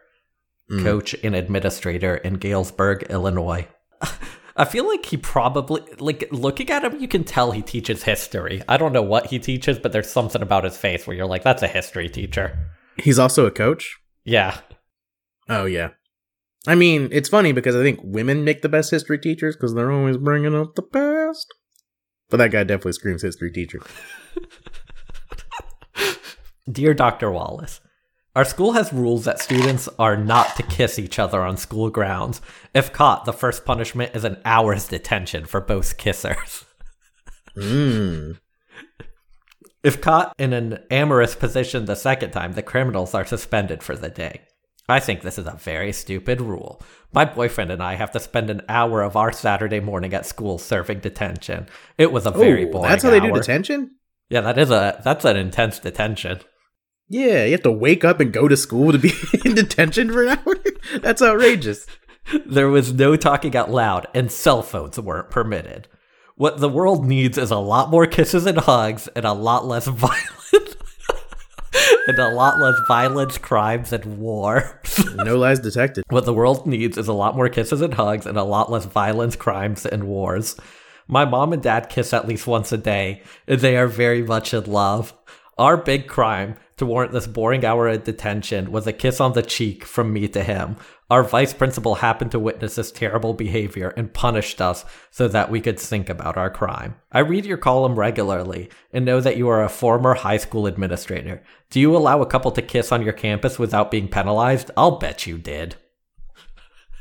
[0.71, 0.83] Mm.
[0.83, 3.67] coach, and administrator in Galesburg, Illinois.
[4.55, 8.61] I feel like he probably, like, looking at him, you can tell he teaches history.
[8.67, 11.43] I don't know what he teaches, but there's something about his face where you're like,
[11.43, 12.57] that's a history teacher.
[12.97, 13.97] He's also a coach.
[14.25, 14.59] Yeah.
[15.47, 15.89] Oh yeah.
[16.67, 19.91] I mean, it's funny because I think women make the best history teachers because they're
[19.91, 21.47] always bringing up the past.
[22.29, 23.79] But that guy definitely screams history teacher.
[26.71, 27.31] Dear Dr.
[27.31, 27.81] Wallace,
[28.39, 32.39] our school has rules that students are not to kiss each other on school grounds.
[32.73, 36.63] If caught, the first punishment is an hour's detention for both kissers.
[37.57, 38.39] Mm.
[39.83, 44.07] If caught in an amorous position the second time, the criminals are suspended for the
[44.07, 44.43] day.
[44.87, 46.81] I think this is a very stupid rule.
[47.11, 50.57] My boyfriend and I have to spend an hour of our Saturday morning at school
[50.59, 51.67] serving detention.
[51.97, 53.97] It was a very Oh, boring that's how they do detention.
[54.29, 56.39] Yeah, that is a that's an intense detention.
[57.09, 59.11] Yeah, you have to wake up and go to school to be
[59.45, 60.55] in detention for an hour.
[61.01, 61.87] That's outrageous.
[62.45, 65.87] There was no talking out loud, and cell phones weren't permitted.
[66.35, 69.87] What the world needs is a lot more kisses and hugs and a lot less
[69.87, 70.75] violence.
[72.07, 74.79] and a lot less violence, crimes, and war.
[75.15, 76.05] No lies detected.
[76.09, 78.85] What the world needs is a lot more kisses and hugs and a lot less
[78.85, 80.55] violence, crimes, and wars.
[81.07, 84.53] My mom and dad kiss at least once a day, and they are very much
[84.53, 85.13] in love.
[85.57, 89.43] Our big crime to warrant this boring hour of detention was a kiss on the
[89.43, 90.75] cheek from me to him.
[91.09, 95.59] Our vice principal happened to witness this terrible behavior and punished us so that we
[95.61, 96.95] could think about our crime.
[97.11, 101.43] I read your column regularly and know that you are a former high school administrator.
[101.69, 104.71] Do you allow a couple to kiss on your campus without being penalized?
[104.77, 105.75] I'll bet you did.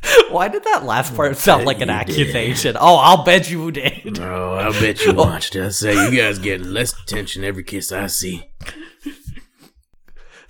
[0.30, 2.10] Why did that last part sound like an you did.
[2.10, 2.76] accusation?
[2.78, 4.18] Oh, I'll bet you did.
[4.18, 5.56] Oh, I'll bet you watched.
[5.56, 8.50] I say you guys get less attention every kiss I see.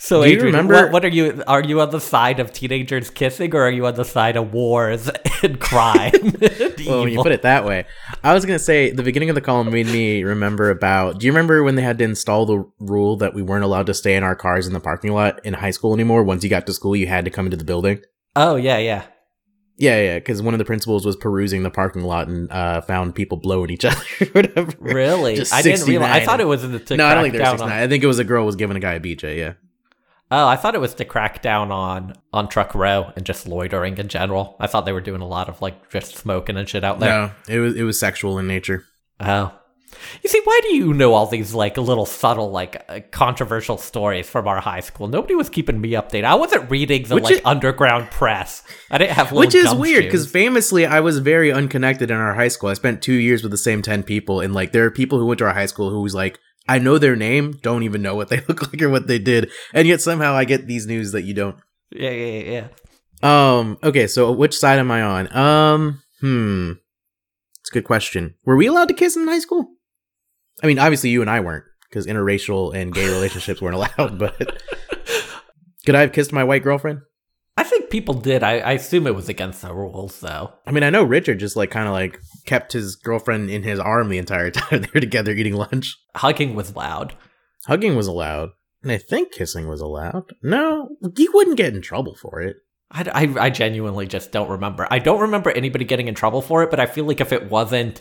[0.00, 1.42] So, Do you Adrian, remember- what, what are you?
[1.48, 4.52] Are you on the side of teenagers kissing, or are you on the side of
[4.52, 5.10] wars
[5.42, 6.12] and crime?
[6.14, 7.84] and Well, when you put it that way,
[8.22, 11.18] I was gonna say the beginning of the column made me remember about.
[11.18, 13.94] Do you remember when they had to install the rule that we weren't allowed to
[13.94, 16.22] stay in our cars in the parking lot in high school anymore?
[16.22, 18.00] Once you got to school, you had to come into the building.
[18.36, 19.02] oh yeah, yeah.
[19.80, 23.14] Yeah, yeah, because one of the principals was perusing the parking lot and uh, found
[23.14, 24.00] people blowing each other
[24.32, 24.72] whatever.
[24.78, 25.34] Really?
[25.36, 26.22] Just I didn't realize.
[26.22, 27.82] I thought it was in the no, I don't think there was six nine.
[27.82, 29.36] I think it was a girl was giving a guy a BJ.
[29.38, 29.52] Yeah.
[30.30, 33.96] Oh, I thought it was to crack down on on truck row and just loitering
[33.98, 34.56] in general.
[34.60, 37.10] I thought they were doing a lot of like just smoking and shit out there.
[37.10, 38.84] No, it was it was sexual in nature.
[39.20, 39.52] Oh.
[40.22, 44.28] You see, why do you know all these like little subtle, like uh, controversial stories
[44.28, 45.08] from our high school?
[45.08, 46.24] Nobody was keeping me updated.
[46.24, 48.62] I wasn't reading the Which like is- underground press.
[48.90, 52.48] I didn't have Which is weird because famously I was very unconnected in our high
[52.48, 52.68] school.
[52.68, 55.24] I spent two years with the same ten people, and like there are people who
[55.26, 58.14] went to our high school who was like, I know their name, don't even know
[58.14, 61.12] what they look like or what they did, and yet somehow I get these news
[61.12, 61.56] that you don't.
[61.90, 62.68] yeah, yeah, yeah.
[63.22, 63.78] Um.
[63.82, 64.06] Okay.
[64.06, 65.36] So which side am I on?
[65.36, 66.02] Um.
[66.20, 66.72] Hmm.
[67.60, 68.34] It's a good question.
[68.44, 69.72] Were we allowed to kiss in high school?
[70.62, 74.18] I mean, obviously you and I weren't because interracial and gay relationships weren't allowed.
[74.18, 74.36] But
[75.86, 77.00] could I have kissed my white girlfriend?
[77.56, 78.44] I think people did.
[78.44, 80.52] I, I assume it was against the rules, though.
[80.64, 83.78] I mean, I know Richard just like kind of like kept his girlfriend in his
[83.78, 85.96] arm the entire time they were together eating lunch.
[86.16, 87.14] Hugging was loud.
[87.66, 88.50] Hugging was allowed,
[88.82, 90.32] and I think kissing was allowed.
[90.42, 92.56] No, you wouldn't get in trouble for it.
[92.90, 94.88] I, I, I genuinely just don't remember.
[94.90, 97.50] I don't remember anybody getting in trouble for it, but I feel like if it
[97.50, 98.00] wasn't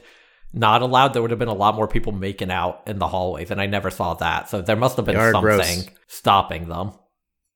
[0.54, 3.52] not allowed, there would have been a lot more people making out in the hallways,
[3.52, 4.50] and I never saw that.
[4.50, 5.90] So there must have been something gross.
[6.08, 6.94] stopping them.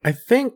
[0.03, 0.53] I think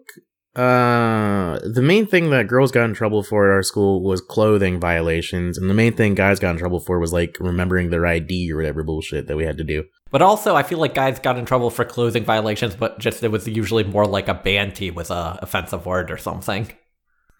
[0.56, 4.80] uh the main thing that girls got in trouble for at our school was clothing
[4.80, 8.52] violations, and the main thing guys got in trouble for was like remembering their ID
[8.52, 9.84] or whatever bullshit that we had to do.
[10.12, 13.32] But also, I feel like guys got in trouble for clothing violations, but just it
[13.32, 16.72] was usually more like a banty with a offensive word or something.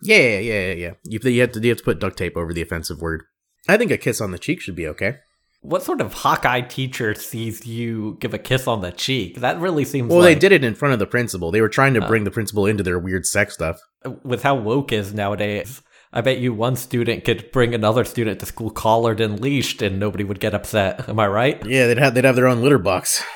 [0.02, 0.94] Yeah, yeah, yeah, yeah.
[1.04, 3.24] You, you have to you have to put duct tape over the offensive word.
[3.68, 5.18] I think a kiss on the cheek should be okay.
[5.66, 9.38] What sort of Hawkeye teacher sees you give a kiss on the cheek?
[9.40, 11.52] That really seems Well, they did it in front of the principal.
[11.52, 12.08] They were trying to Oh.
[12.08, 13.80] bring the principal into their weird sex stuff.
[14.24, 15.82] with how woke is nowadays.
[16.14, 20.00] I bet you one student could bring another student to school collared and leashed, and
[20.00, 21.10] nobody would get upset.
[21.10, 21.66] Am I right?
[21.66, 23.24] Yeah, they'd have they'd have their own litter box.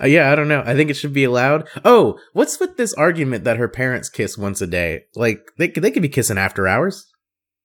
[0.00, 0.62] Uh, yeah, I don't know.
[0.64, 1.66] I think it should be allowed.
[1.84, 5.06] Oh, what's with this argument that her parents kiss once a day?
[5.16, 7.04] Like they they could be kissing after hours.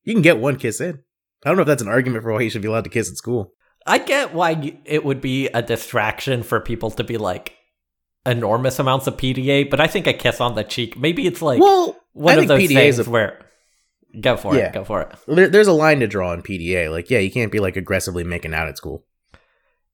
[0.02, 0.98] You can get one kiss in.
[1.44, 3.10] I don't know if that's an argument for why you should be allowed to kiss
[3.10, 3.52] at school.
[3.86, 7.54] I get why it would be a distraction for people to be like
[8.24, 11.60] enormous amounts of PDA, but I think a kiss on the cheek, maybe it's like
[11.60, 13.44] well, one I of those PDA things a, where
[14.20, 14.68] go for Yeah.
[14.68, 15.14] it, go for it.
[15.26, 16.90] there, there's a line to draw in PDA.
[16.90, 19.04] Like, yeah, you can't be like aggressively making out at school.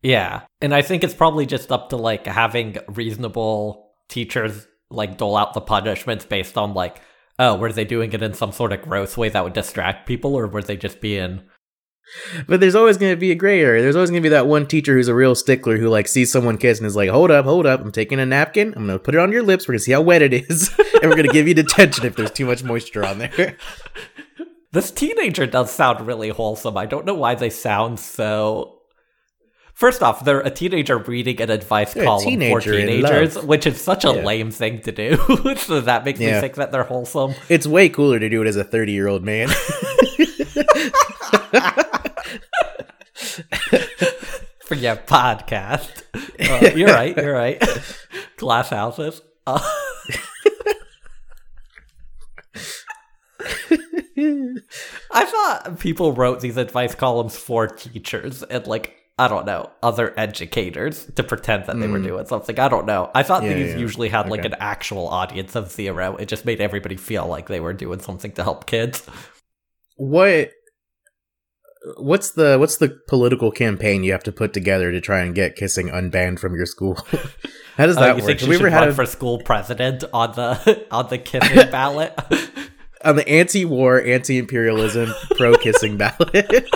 [0.03, 0.43] Yeah.
[0.61, 5.55] And I think it's probably just up to like having reasonable teachers like dole out
[5.55, 7.01] the punishments based on like,
[7.41, 10.37] oh, were they doing it in some sort of gross way that would distract people
[10.37, 11.43] or were they just being
[12.47, 13.83] But there's always going to be a gray area.
[13.83, 16.31] There's always going to be that one teacher who's a real stickler who like sees
[16.31, 17.81] someone kiss and is like, "Hold up, hold up!
[17.81, 18.75] I'm taking a napkin.
[18.77, 19.67] I'm going to put it on your lips.
[19.67, 22.07] We're going to see how wet it is, and we're going to give you detention
[22.07, 23.57] if there's too much moisture on there."
[24.73, 26.77] This teenager does sound really wholesome.
[26.77, 28.80] I don't know why they sound so
[29.81, 33.67] First off, they're a teenager reading an advice They're column for teenager in teenagers, which
[33.67, 34.25] is such a Yeah.
[34.27, 35.17] lame thing to do.
[35.57, 37.33] so that makes me think that they're wholesome.
[37.49, 39.49] It's way cooler to do it as a 30 year old man.
[44.61, 46.03] for your podcast.
[46.15, 47.17] Uh, you're right.
[47.17, 47.63] You're right.
[48.37, 49.23] Glass houses.
[49.47, 49.67] Uh,
[55.13, 60.15] I thought people wrote these advice columns for teachers and like I don't know other
[60.17, 62.05] educators to pretend that they were Mm.
[62.11, 62.59] doing something.
[62.59, 63.11] I don't know.
[63.15, 63.79] I thought Yeah, these yeah.
[63.87, 66.17] usually had like an actual audience of zero.
[66.17, 69.05] It just made everybody feel like they were doing something to help kids.
[69.97, 70.51] what
[71.97, 75.57] what's the what's the political campaign you have to put together to try and get
[75.57, 76.95] kissing unbanned from your school?
[77.77, 78.39] How does Oh, that you work?
[78.39, 82.13] think we ever had run a, for school president on the on the kissing ballot?
[83.05, 86.67] on the anti-war, anti-imperialism, pro-kissing ballot?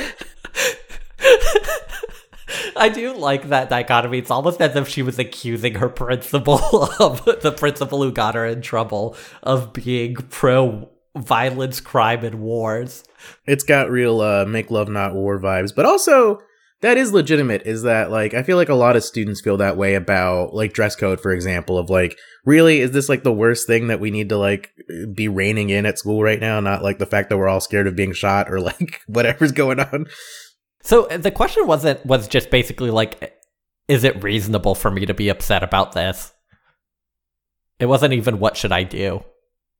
[2.77, 4.19] I do like that dichotomy.
[4.19, 6.61] It's almost as if she was accusing her principal
[7.01, 13.05] of the principal who got her in trouble of being pro violence, crime, and wars.
[13.47, 16.41] it's got real uh, make love not war vibes, but also
[16.85, 17.63] that is legitimate.
[17.65, 20.75] Is that like I feel like a lot of students feel that way about like
[20.75, 24.11] dress code, for example, of like really is this like the worst thing that we
[24.11, 24.71] need to like
[25.15, 26.61] be reining in at school right now?
[26.61, 29.81] Not like the fact that we're all scared of being shot or like whatever's going
[29.81, 30.07] on.
[30.85, 33.41] So uh, the question wasn't was just basically like,
[33.89, 36.33] is it reasonable for me to be upset about this?
[37.81, 39.25] It wasn't even what should I do.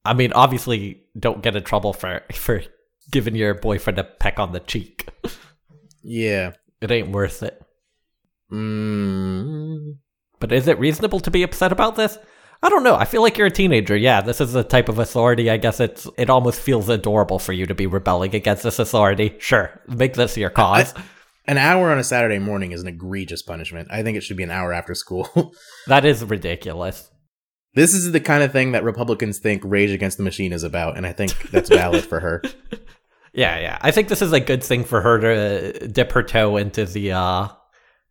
[0.05, 2.63] I mean, obviously, don't get in trouble for for
[3.11, 5.09] giving your boyfriend a peck on the cheek.
[6.03, 6.53] Yeah.
[6.81, 7.63] It ain't worth it.
[8.53, 9.97] Mm.
[10.39, 12.19] But is it reasonable to be upset about this?
[12.65, 12.97] I don't know.
[12.97, 13.95] I feel like you're a teenager.
[13.95, 15.51] Yeah, this is a type of authority.
[15.51, 19.37] I guess it's it almost feels adorable for you to be rebelling against this authority.
[19.39, 20.95] Sure, make this your cause.
[21.47, 23.89] An hour on a Saturday morning is an egregious punishment.
[23.91, 25.53] I think it should be an hour after school.
[25.89, 27.11] that is ridiculous.
[27.75, 30.97] this is the kind of thing that Republicans think Rage Against the Machine is about,
[30.97, 32.43] and I think that's valid for her.
[33.37, 33.79] Yeah, yeah.
[33.81, 37.11] I think this is a good thing for her to dip her toe into the
[37.11, 37.49] uh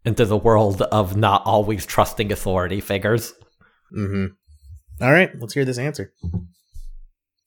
[0.04, 3.34] into the world of not always trusting authority figures.
[3.96, 4.26] hmm
[5.02, 6.14] All right, let's hear this answer.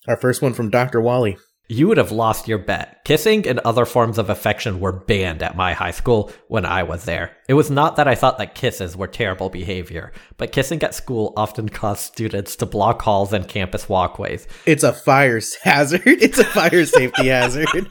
[0.08, 1.00] Our first one from Dr.
[1.00, 1.36] Wally.
[1.68, 3.04] You would have lost your bet.
[3.04, 7.06] Kissing and other forms of affection were banned at my high school when I was
[7.06, 7.36] there.
[7.48, 11.32] It was not that I thought that kisses were terrible behavior, but kissing at school
[11.36, 14.46] often caused students to block halls and campus walkways.
[14.64, 16.02] It's a fire hazard.
[16.04, 17.88] It's a fire safety hazard.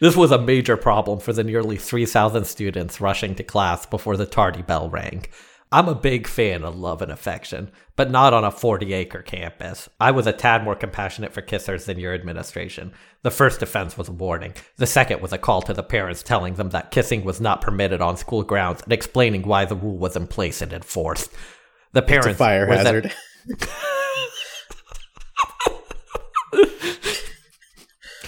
[0.00, 4.26] This was a major problem for the nearly 3,000 students rushing to class before the
[4.26, 5.26] tardy bell rang.
[5.72, 9.88] I'm a big fan of love and affection, but not on a 40 acre campus.
[9.98, 12.92] I was a tad more compassionate for kissers than your administration.
[13.22, 14.52] The first offense was a warning.
[14.76, 18.02] The second was a call to the parents telling them that kissing was not permitted
[18.02, 21.32] on school grounds and explaining why the rule was in place and enforced.
[21.92, 23.14] The parents It's a fire were then- hazard.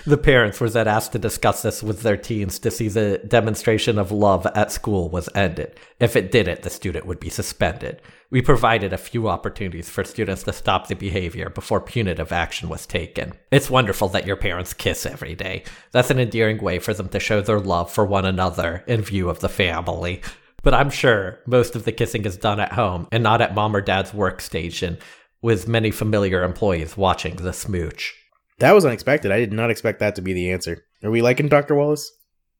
[0.06, 3.98] The parents were then asked to discuss this with their teens to see the demonstration
[3.98, 5.80] of love at school was ended.
[5.98, 8.02] If it didn't, the student would be suspended.
[8.30, 12.84] We provided a few opportunities for students to stop the behavior before punitive action was
[12.84, 13.32] taken.
[13.50, 15.64] It's wonderful that your parents kiss every day.
[15.92, 19.30] That's an endearing way for them to show their love for one another in view
[19.30, 20.20] of the family.
[20.62, 23.74] But I'm sure most of the kissing is done at home and not at mom
[23.74, 25.00] or dad's workstation,
[25.40, 28.14] with many familiar employees watching the smooch.
[28.58, 29.32] That was unexpected.
[29.32, 30.84] I did not expect that to be the answer.
[31.02, 31.74] Are we liking Dr.
[31.74, 32.10] Wallace?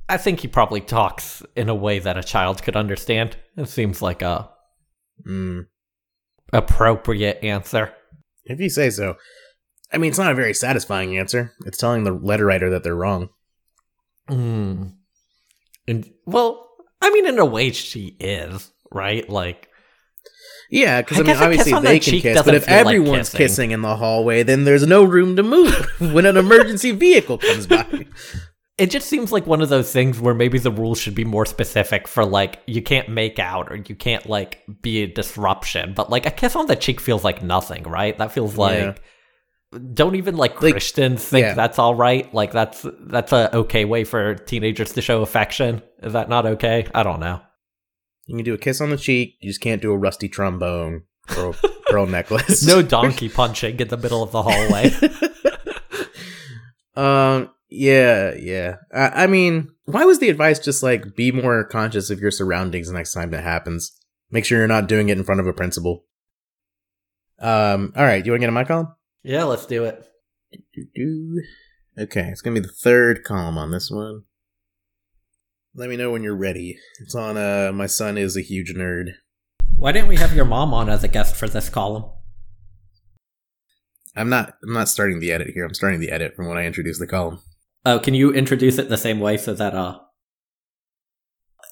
[0.09, 3.37] I think he probably talks in a way that a child could understand.
[3.57, 4.51] It seems like a
[5.27, 5.67] Mm,
[6.53, 7.93] appropriate answer.
[8.45, 9.15] if you say so.
[9.93, 11.53] I mean, it's not a very satisfying answer.
[11.65, 13.29] It's telling the letter writer that they're wrong.
[14.29, 14.95] Mm.
[15.87, 16.69] And well,
[17.01, 19.29] I mean, in a way, she is right.
[19.29, 19.69] Like,
[20.71, 22.77] Yeah, because I I, mean, guess a kiss obviously they can kiss, but if feel
[22.77, 23.39] like everyone's kissing.
[23.39, 27.67] kissing in the hallway, then there's no room to move when an emergency vehicle comes
[27.67, 28.07] by.
[28.79, 31.47] it just seems like one of those things where maybe the rules should be more
[31.47, 35.93] specific for like you can't make out or you can't like be a disruption.
[35.95, 38.17] But like a kiss on the cheek feels like nothing, right?
[38.19, 38.79] That feels like.
[38.79, 38.95] Yeah.
[39.93, 41.55] Don't even like Like, Christians think yeah.
[41.55, 42.33] that's all right.
[42.33, 45.83] Like that's that's a okay way for teenagers to show affection.
[46.01, 46.87] Is that not okay?
[46.95, 47.41] I don't know.
[48.27, 49.37] You can do a kiss on the cheek.
[49.41, 51.03] You just can't do a rusty trombone
[51.37, 51.53] or a
[51.91, 52.67] pearl necklace.
[52.67, 54.91] No donkey punching in the middle of the hallway.
[56.97, 57.51] um.
[57.71, 58.35] Yeah.
[58.35, 58.77] Yeah.
[58.95, 62.89] I, I mean, why was the advice just like be more conscious of your surroundings
[62.89, 63.93] the next time that happens?
[64.31, 66.05] Make sure you're not doing it in front of a principal.
[67.41, 67.93] Um.
[67.97, 68.23] All right.
[68.23, 68.95] Do you want to get in my column?
[69.23, 70.05] yeah, let's do it.
[70.75, 71.43] Do-do.
[71.99, 74.23] Okay, it's gonna be the third column on this one.
[75.77, 76.79] Let me know when you're ready.
[77.01, 77.37] It's on.
[77.37, 79.15] Uh, my son is a huge nerd.
[79.77, 82.05] Why didn't we have your mom on as a guest for this column?
[84.15, 84.55] I'm not.
[84.63, 85.65] I'm not starting the edit here.
[85.65, 87.41] I'm starting the edit from when I introduced the column.
[87.85, 89.99] Oh, can you introduce it the same way so that uh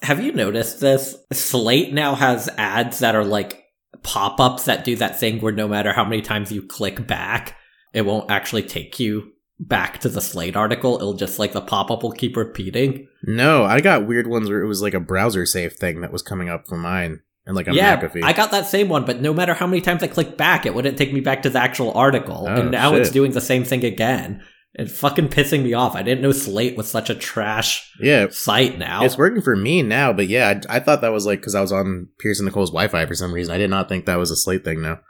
[0.01, 1.15] Have you noticed this?
[1.31, 3.63] Slate now has ads that are like
[4.03, 7.55] pop-ups that do that thing where no matter how many times you click back,
[7.93, 10.95] it won't actually take you back to the Slate article.
[10.95, 13.07] It'll just like the pop-up will keep repeating.
[13.23, 16.21] No, I got weird ones where it was like a browser safe thing that was
[16.21, 18.23] coming up for mine and like a yeah, McAfee.
[18.23, 20.73] I got that same one, but no matter how many times I click back, it
[20.73, 22.45] wouldn't take me back to the actual article.
[22.47, 24.43] Oh, and now it's doing the same thing again.
[24.75, 25.95] It's fucking pissing me off.
[25.95, 29.05] I didn't know Slate was such a trash Yeah, site now.
[29.05, 31.61] it's working for me now, but yeah, I, I thought that was like because I
[31.61, 33.53] was on Pearson Nicole's Wi-Fi for some reason.
[33.53, 34.81] I did not think that was a Slate thing.
[34.81, 35.01] Now,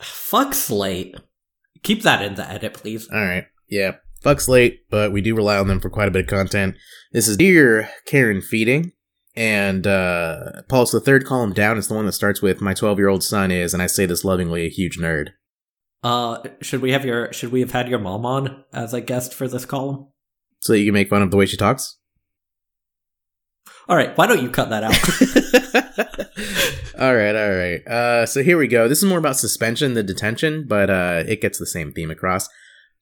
[0.00, 1.16] Fuck Slate.
[1.82, 3.06] Keep that in the edit, please.
[3.12, 6.24] all right, yeah, fuck Slate, but we do rely on them for quite a bit
[6.24, 6.76] of content.
[7.12, 8.92] This is dear Care and Feeding,
[9.36, 11.78] and uh Paul's the third column down.
[11.78, 14.66] It's the one that starts with "My twelve-year-old son is," and I say this lovingly,
[14.66, 15.28] a huge nerd.
[16.02, 19.32] Uh, should we have your should we have had your mom on as a guest
[19.32, 20.08] for this column?
[20.60, 21.98] So that you can make fun of the way she talks.
[23.88, 24.94] All right, why don't you cut that out?
[27.00, 27.86] all right, all right.
[27.86, 28.88] Uh, so here we go.
[28.88, 32.48] This is more about suspension than detention, but uh, it gets the same theme across.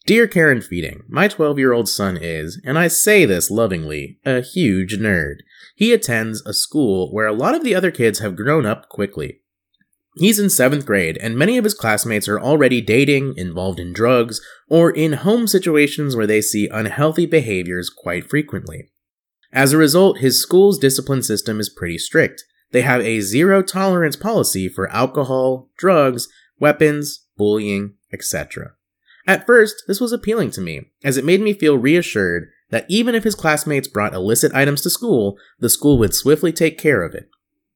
[0.05, 4.19] Dear Care and Feeding, my 12 year old son is, and I say this lovingly,
[4.25, 5.37] a huge nerd.
[5.77, 9.43] He attends a school where a lot of the other kids have grown up quickly.
[10.17, 14.41] He's in seventh grade, and many of his classmates are already dating, involved in drugs,
[14.69, 18.91] or in home situations where they see unhealthy behaviors quite frequently.
[19.53, 22.43] As a result, his school's discipline system is pretty strict.
[22.73, 26.27] They have a zero tolerance policy for alcohol, drugs,
[26.59, 28.73] weapons, bullying, etc.
[29.27, 33.15] At first, this was appealing to me, as it made me feel reassured that even
[33.15, 37.15] if his classmates brought illicit items to school, the school would swiftly take care of
[37.15, 37.29] it.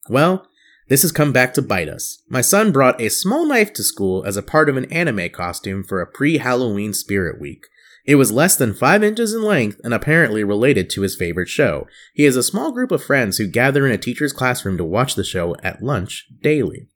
[0.09, 0.49] Well,
[0.89, 2.23] this has come back to bite us.
[2.29, 5.83] My son brought a small knife to school as a part of an anime costume
[5.83, 7.67] for a pre Halloween Spirit Week.
[8.05, 11.89] It was less than 5 inches in length and apparently related to his favorite show.
[12.15, 15.17] He has a small group of friends who gather in a teacher's classroom to watch
[15.17, 16.89] the show at lunch daily.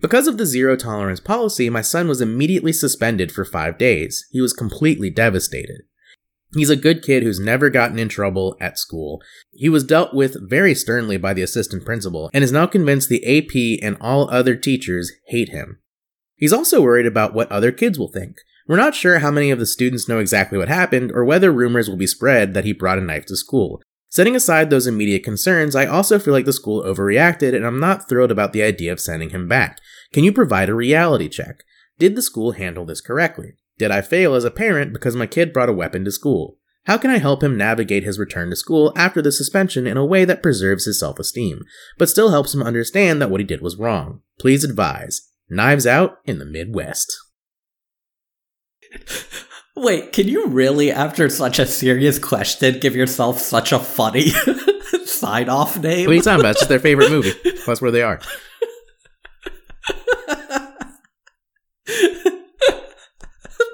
[0.00, 4.26] Because of the zero tolerance policy, my son was immediately suspended for five days.
[4.30, 5.82] He was completely devastated.
[6.54, 9.20] He's a good kid who's never gotten in trouble at school.
[9.52, 13.24] He was dealt with very sternly by the assistant principal and is now convinced the
[13.26, 15.80] AP and all other teachers hate him.
[16.36, 18.36] He's also worried about what other kids will think.
[18.68, 21.88] We're not sure how many of the students know exactly what happened or whether rumors
[21.88, 23.80] will be spread that he brought a knife to school.
[24.16, 28.08] Setting aside those immediate concerns, I also feel like the school overreacted and I'm not
[28.08, 29.78] thrilled about the idea of sending him back.
[30.14, 31.64] Can you provide a reality check?
[31.98, 33.56] Did the school handle this correctly?
[33.76, 36.56] Did I fail as a parent because my kid brought a weapon to school?
[36.84, 40.06] How can I help him navigate his return to school after the suspension in a
[40.06, 41.60] way that preserves his self esteem,
[41.98, 44.22] but still helps him understand that what he did was wrong?
[44.40, 45.30] Please advise.
[45.50, 47.14] Knives out in the Midwest.
[49.76, 54.28] Wait, can you really, after such a serious question, give yourself such a funny
[55.04, 56.06] sign off name?
[56.06, 56.52] What are you talking about?
[56.52, 57.34] It's just their favorite movie.
[57.66, 58.18] That's where they are.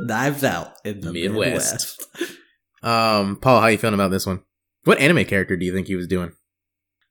[0.00, 2.04] Knives out in the Midwest.
[2.18, 2.38] Midwest.
[2.82, 4.42] Um, Paul, how are you feeling about this one?
[4.82, 6.32] What anime character do you think he was doing?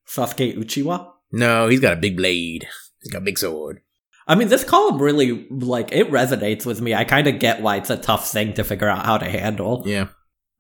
[0.06, 1.10] Sasuke Uchiha?
[1.32, 2.68] No, he's got a big blade.
[3.02, 3.80] He's got a big sword.
[4.28, 6.94] I mean, this column really, like, it resonates with me.
[6.94, 9.84] I kind of get why it's a tough thing to figure out how to handle.
[9.86, 10.08] Yeah.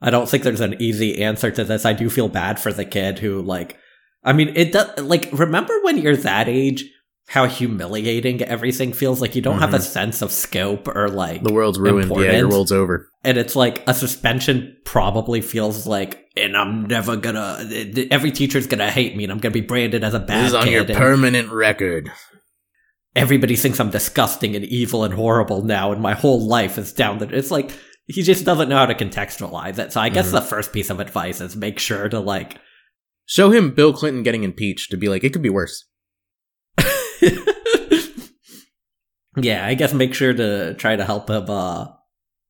[0.01, 1.86] I don't think there's an easy answer to this.
[1.86, 3.78] I do feel bad for the kid who, like,
[4.24, 6.86] I mean, it does, like, remember when you're that age,
[7.28, 9.22] how humiliating everything feels?
[9.22, 11.45] Like, you don't have a sense of scope or, like, Mm-hmm.
[11.45, 12.12] The world's ruined.
[12.18, 13.09] Yeah, your world's over.
[13.24, 17.64] and it's like a suspension probably feels like, and I'm never gonna,
[18.09, 20.53] every teacher's gonna hate me and I'm gonna be branded as a bad This is
[20.55, 22.12] on your and permanent record.
[23.16, 27.18] Everybody thinks I'm disgusting and evil and horrible now, and my whole life is down
[27.20, 27.28] the.
[27.36, 27.72] It's like
[28.07, 29.93] he just doesn't know how to contextualize it.
[29.93, 30.34] So I guess Mhm.
[30.34, 32.57] the first piece of advice is make sure to like.
[33.28, 35.86] Show him Bill Clinton getting impeached to be like, it could be worse.
[39.38, 41.88] yeah, I guess make sure to try to help him uh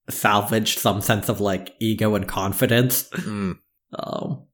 [0.09, 3.03] salvage some sense of like ego and confidence.
[3.09, 3.57] Mm.
[3.97, 4.47] Um,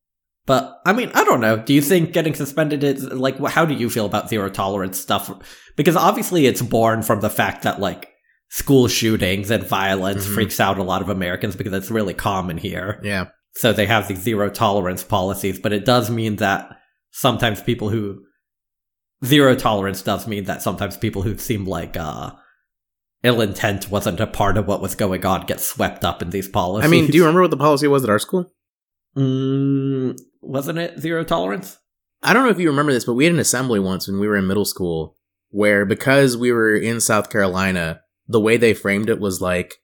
[0.48, 1.58] but I mean, I don't know.
[1.58, 3.38] Do you think getting suspended is like?
[3.46, 5.30] How do you feel about zero tolerance stuff?
[5.76, 8.10] Because obviously, it's born from the fact that like
[8.50, 10.34] school shootings and violence Mhm.
[10.34, 13.00] freaks out a lot of Americans because it's really common here.
[13.04, 13.26] Yeah.
[13.56, 16.78] So they have these zero tolerance policies, but it does mean that
[17.12, 18.24] sometimes people who
[19.26, 22.32] zero tolerance does mean that sometimes people who seem like uh
[23.24, 26.48] ill intent wasn't a part of what was going on get swept up in these
[26.48, 26.88] policies.
[26.88, 28.46] I mean, do you remember what the policy was at our school?
[29.18, 30.16] Mm,
[30.48, 31.78] wasn't it zero tolerance?
[32.24, 34.28] I don't know if you remember this, but we had an assembly once when we
[34.28, 35.16] were in middle school
[35.50, 39.76] where because we were in South Carolina, the way they framed it was like,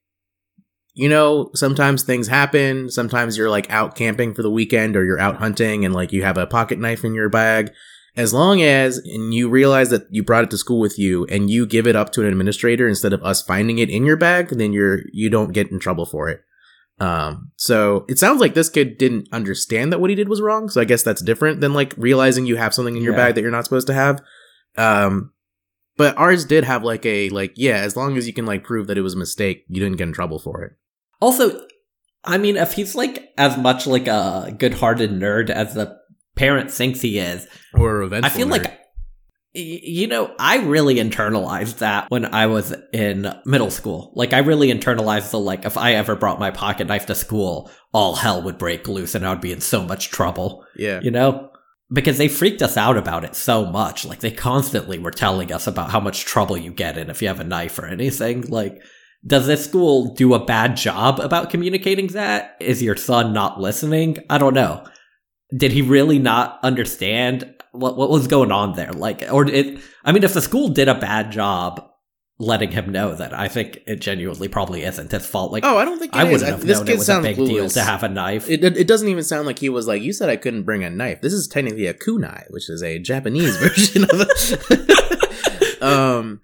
[0.93, 2.89] you know, sometimes things happen.
[2.89, 6.23] Sometimes you're like out camping for the weekend or you're out hunting and like you
[6.23, 7.71] have a pocket knife in your bag.
[8.15, 11.49] As long as and you realize that you brought it to school with you and
[11.49, 14.49] you give it up to an administrator instead of us finding it in your bag,
[14.49, 16.41] then you're you don't get in trouble for it.
[17.03, 20.69] Um, so it sounds like this kid didn't understand that what he did was wrong.
[20.69, 23.19] So I guess that's different than like realizing you have something in your Yeah.
[23.25, 24.21] bag that you're not supposed to have.
[24.77, 25.31] Um,
[25.97, 28.87] but ours did have like a like yeah, as long as you can like prove
[28.87, 30.73] that it was a mistake, you didn't get in trouble for it.
[31.19, 31.61] Also,
[32.23, 35.97] I mean, if he's like as much like a good-hearted nerd as the
[36.35, 38.31] parent thinks he is, Or eventually.
[38.31, 38.77] I feel like, y-
[39.53, 44.11] you know, I really internalized that when I was in middle school.
[44.15, 47.69] Like, I really internalized the like, if I ever brought my pocket knife to school,
[47.93, 50.65] all hell would break loose and I would be in so much trouble.
[50.75, 51.01] Yeah.
[51.01, 51.51] You know?
[51.91, 54.05] Because they freaked us out about it so much.
[54.05, 57.27] Like, they constantly were telling us about how much trouble you get in if you
[57.27, 58.41] have a knife or anything.
[58.49, 58.81] Like,
[59.25, 62.57] does this school do a bad job about communicating that?
[62.59, 64.17] Is your son not listening?
[64.31, 64.83] I don't know.
[65.55, 68.91] Did he really not understand what what was going on there?
[68.91, 69.79] Like, or it?
[70.03, 71.89] I mean, if the school did a bad job
[72.39, 75.51] letting him know that, I think it genuinely probably isn't his fault.
[75.51, 77.21] Like, Oh, I don't think it I wouldn't have this known kid it was a
[77.21, 78.49] big deal to have a knife.
[78.49, 80.83] It, it, it doesn't even sound like he was like, you said I couldn't bring
[80.83, 81.21] a knife.
[81.21, 85.81] This is technically a kunai, which is a Japanese version of it.
[85.81, 86.41] um,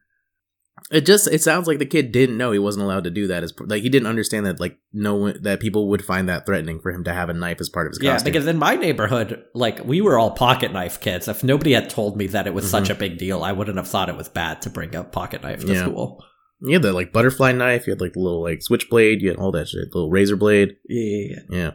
[0.92, 3.44] it just, it sounds like the kid didn't know he wasn't allowed to do that
[3.44, 6.80] as, like, he didn't understand that, like, no one, that people would find that threatening
[6.80, 8.32] for him to have a knife as part of his Yeah, costume.
[8.34, 11.28] because in my neighborhood, like we were all pocket knife kids.
[11.28, 12.70] If nobody had told me that it was Mhm.
[12.70, 15.44] such a big deal, I wouldn't have thought it was bad to bring a pocket
[15.44, 15.84] knife to Yeah.
[15.86, 16.24] school.
[16.62, 19.38] you had the, like, butterfly knife, you had, like, the little, like, switchblade, you had
[19.38, 20.76] all that shit, little razor blade.
[20.90, 21.58] Yeah, yeah, yeah.
[21.58, 21.72] Yeah.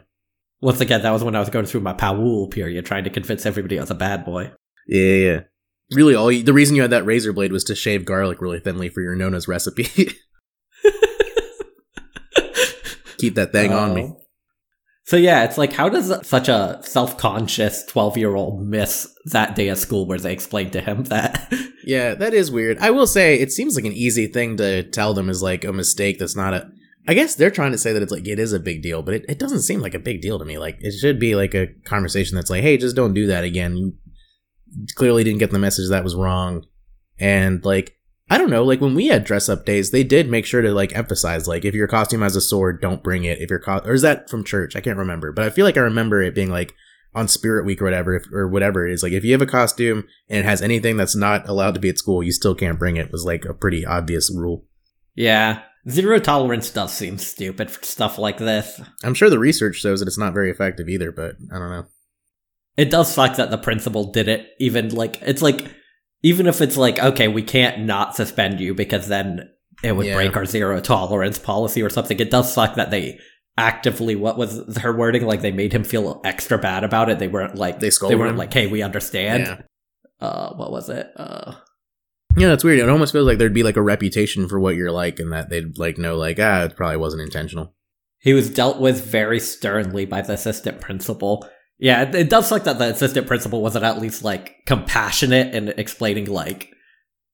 [0.61, 3.47] Once again, that was when I was going through my Powwool period, trying to convince
[3.47, 4.51] everybody I was a bad boy.
[4.87, 5.39] Yeah, yeah, yeah.
[5.91, 8.59] Really, all you, the reason you had that razor blade was to shave garlic really
[8.59, 9.83] thinly for your Nona's recipe.
[13.17, 14.09] Keep that thing on me.
[14.11, 14.21] Oh.
[15.05, 20.07] So yeah, it's like, how does such a self-conscious twelve-year-old miss that day at school
[20.07, 21.53] where they explained to him that?
[21.87, 22.79] Yeah, that is weird.
[22.79, 25.71] I will say it seems like an easy thing to tell them is like a
[25.71, 26.67] mistake that's not a.
[27.07, 29.13] I guess they're trying to say that it's like it is a big deal, but
[29.13, 30.57] it, it doesn't seem like a big deal to me.
[30.57, 33.77] Like it should be like a conversation that's like, hey, just don't do that again.
[33.77, 33.93] You
[34.95, 36.65] clearly didn't get the message that was wrong,
[37.19, 37.95] and like
[38.29, 40.71] I don't know, like when we had dress up days, they did make sure to
[40.73, 43.39] like emphasize like if your costume has a sword, don't bring it.
[43.39, 44.75] If your co- or is that from church?
[44.75, 46.73] I can't remember, but I feel like I remember it being like
[47.13, 49.03] on Spirit Week or whatever, if, or whatever it is.
[49.03, 51.89] Like if you have a costume and it has anything that's not allowed to be
[51.89, 53.11] at school, you still can't bring it.
[53.11, 54.65] Was like a pretty obvious rule.
[55.15, 58.81] yeah, zero tolerance does seem stupid for stuff like this.
[59.03, 61.85] I'm sure the research shows that it's not very effective either, but I don't know.
[62.77, 64.49] It does suck that the principal did it.
[64.59, 65.65] Even like it's like
[66.23, 69.49] even if it's like okay, we can't not suspend you because then
[69.83, 70.15] it would Yeah.
[70.15, 72.19] break our zero tolerance policy or something.
[72.19, 73.19] It does suck that they
[73.57, 77.19] actively what was her wording like they made him feel extra bad about it.
[77.19, 78.37] They weren't like They they weren't him?
[78.37, 79.43] like hey we understand.
[79.47, 79.61] Yeah.
[80.27, 81.07] Uh, what was it?
[81.15, 81.55] Uh,
[82.37, 82.79] Yeah, that's weird.
[82.79, 85.49] It almost feels like there'd be like a reputation for what you're like, and that
[85.49, 87.73] they'd like know, like, ah, it probably wasn't intentional.
[88.19, 91.47] he was dealt with very sternly by the assistant principal.
[91.77, 95.69] Yeah, it, it does suck that the assistant principal wasn't at least like compassionate and
[95.69, 96.69] explaining like,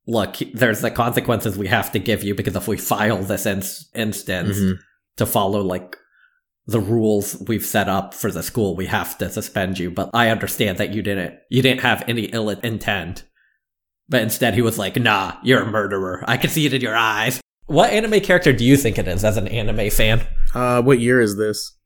[0.07, 3.89] look, there's the consequences we have to give you because if we file this ins-
[3.93, 4.77] instance Mhm.
[5.17, 5.95] to follow like
[6.65, 9.91] the rules we've set up for the school, we have to suspend you.
[9.91, 13.23] But I understand that you didn't you didn't have any ill intent.
[14.09, 16.23] But instead, he was like, "Nah, you're a murderer.
[16.27, 19.23] I can see it in your eyes." What anime character do you think it is
[19.23, 20.21] as an anime fan?
[20.53, 21.77] Uh, what year is this?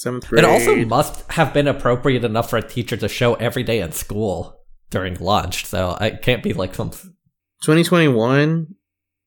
[0.00, 0.44] Seventh grade.
[0.44, 3.94] It also must have been appropriate enough for a teacher to show every day at
[3.94, 6.90] school during lunch, so it can't be like some
[7.62, 8.74] 2021.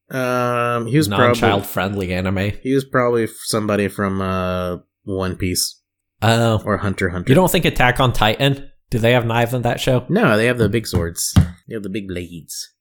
[0.09, 2.51] Um, he was non-child friendly anime.
[2.63, 5.79] he was probably somebody from uh One Piece
[6.21, 7.29] Oh, or Hunter Hunter.
[7.31, 8.69] you don't think Attack on Titan?
[8.89, 10.05] Do they have knives in that show?
[10.09, 11.33] No, they have the big swords.
[11.67, 12.73] They have the big blades.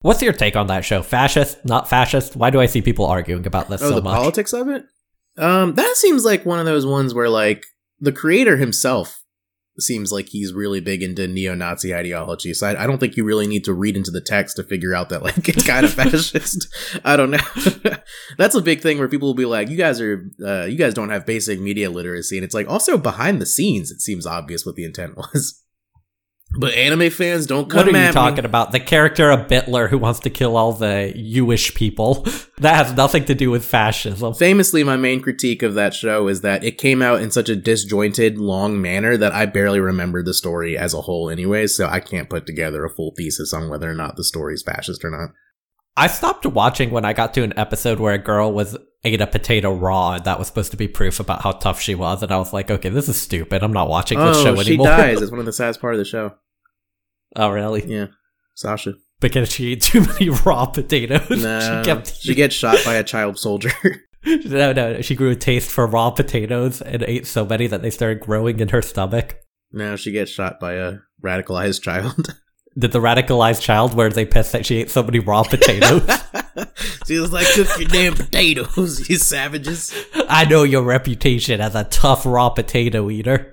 [0.00, 1.02] What's your take on that show?
[1.02, 1.64] Fascist?
[1.64, 2.34] Not fascist?
[2.36, 4.14] Why do I see people arguing about this Oh, so the much?
[4.16, 4.84] politics of it.
[5.38, 7.64] Um, that seems like one of those ones where like
[8.00, 9.22] the creator himself
[9.78, 12.54] seems like he's really big into neo-Nazi ideology.
[12.54, 14.94] So I, I don't think you really need to read into the text to figure
[14.94, 16.68] out that like it's kind of fascist.
[17.04, 17.38] I don't know.
[18.38, 20.94] That's a big thing where people will be like, "You guys are, uh, you guys
[20.94, 24.64] don't have basic media literacy," and it's like also behind the scenes, it seems obvious
[24.64, 25.62] what the intent was.
[26.58, 28.12] But anime fans don't come what are you me.
[28.12, 28.72] talking about?
[28.72, 32.26] The character of Bitler who wants to kill all the Jewish people.
[32.58, 34.32] that has nothing to do with fascism.
[34.32, 37.56] Famously, my main critique of that show is that it came out in such a
[37.56, 41.66] disjointed, long manner that I barely remember the story as a whole, anyway.
[41.66, 45.04] So I can't put together a full thesis on whether or not the story's fascist
[45.04, 45.30] or not.
[45.96, 49.26] I stopped watching when I got to an episode where a girl was ate a
[49.26, 52.22] potato raw, and that was supposed to be proof about how tough she was.
[52.22, 53.62] And I was like, okay, this is stupid.
[53.62, 55.22] I'm not watching this show oh, she dies.
[55.22, 56.34] It's one of the saddest part of the show.
[57.36, 57.84] oh, really?
[57.86, 58.06] Yeah,
[58.54, 58.94] Sasha.
[59.20, 61.30] Because she ate too many raw potatoes.
[61.30, 62.14] No, she kept.
[62.14, 63.72] she gets shot by a child soldier.
[64.26, 65.00] no, no.
[65.00, 68.60] She grew a taste for raw potatoes and ate so many that they started growing
[68.60, 69.38] in her stomach.
[69.72, 72.38] no, she gets shot by a radicalized child.
[72.78, 76.02] Did the radicalized child where they pissed that she ate so many raw potatoes?
[77.06, 79.94] she was like, cook your damn potatoes, you savages.
[80.28, 83.52] I know your reputation as a tough raw potato eater.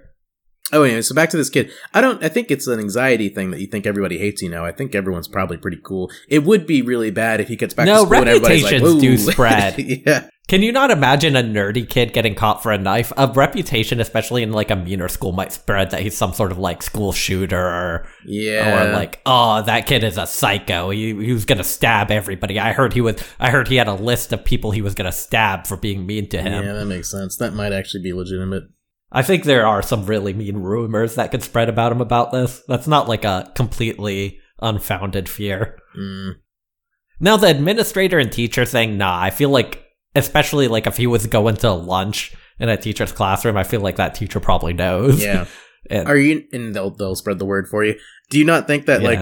[0.72, 1.72] Oh, anyway, so back to this kid.
[1.94, 2.24] I don't.
[2.24, 4.66] I think it's an anxiety thing that you think everybody hates you now.
[4.66, 6.10] I think everyone's probably pretty cool.
[6.28, 8.72] It would be really bad if he gets back No, to school and everybody's like,
[8.74, 9.78] reputations do spread.
[10.06, 13.14] yeah, Can you not imagine a nerdy kid getting caught for a knife?
[13.16, 16.58] A reputation, especially in like a meaner school, might spread that he's some sort of
[16.58, 18.90] like school shooter or, yeah.
[18.90, 20.90] or like, oh, that kid is a psycho.
[20.90, 22.60] He, he was gonna stab everybody.
[22.60, 23.24] I heard he was.
[23.40, 26.28] I heard he had a list of people he was gonna stab for being mean
[26.30, 26.66] to him.
[26.66, 27.38] yeah, that makes sense.
[27.38, 28.64] That might actually be legitimate.
[29.14, 32.64] I think there are some really mean rumors that could spread about him about this.
[32.68, 35.80] That's not like a completely unfounded fear.
[35.98, 36.34] Mm.
[37.20, 39.83] Now, the administrator and teacher saying, nah, I feel like,
[40.16, 43.96] especially like if he was going to lunch in a teacher's classroom, I feel like
[43.98, 45.22] that teacher probably knows.
[45.22, 45.46] Yeah.
[45.90, 46.46] And- Are you?
[46.54, 48.00] And they'll they'll spread the word for you.
[48.30, 49.20] Do you not think that like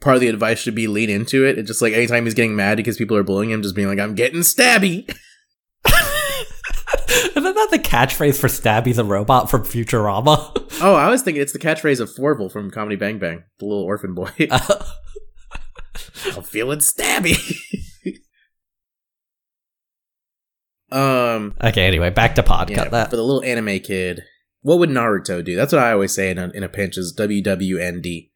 [0.00, 1.56] part of the advice should be lean into it?
[1.56, 4.00] It's just like anytime he's getting mad because people are bullying him, just being like,
[4.00, 5.08] "I'm getting stabby."
[7.36, 10.66] Isn't that the catchphrase for Stabby the robot from Futurama?
[10.82, 13.84] Oh, I was thinking it's the catchphrase of Fourvel from Comedy Bang Bang, the little
[13.84, 14.30] orphan boy.
[14.50, 17.38] I'm feeling stabby.
[20.90, 22.70] Um, okay, anyway, back to pod.
[22.70, 23.10] yeah, Cut that.
[23.10, 24.22] for the little anime kid,
[24.62, 25.54] what would Naruto do?
[25.56, 28.30] That's what I always say in a, in a pinch is WWND.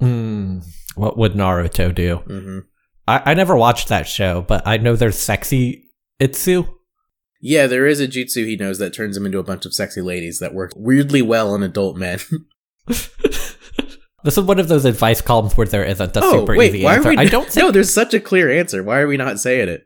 [0.00, 0.58] Hmm,
[0.94, 2.16] what would Naruto do?
[2.26, 2.58] hmm
[3.08, 5.90] I, I never watched that show, but I know there's sexy
[6.20, 6.68] jutsu.
[7.40, 10.00] Yeah, there is a jutsu he knows that turns him into a bunch of sexy
[10.00, 12.18] ladies that work weirdly well on adult men.
[14.22, 16.84] This is one of those advice columns where there isn't a oh, super wait, easy
[16.84, 17.08] why answer.
[17.08, 17.16] are we?
[17.16, 18.82] I don't think No, there's such a clear answer.
[18.82, 19.84] Why are we not saying it?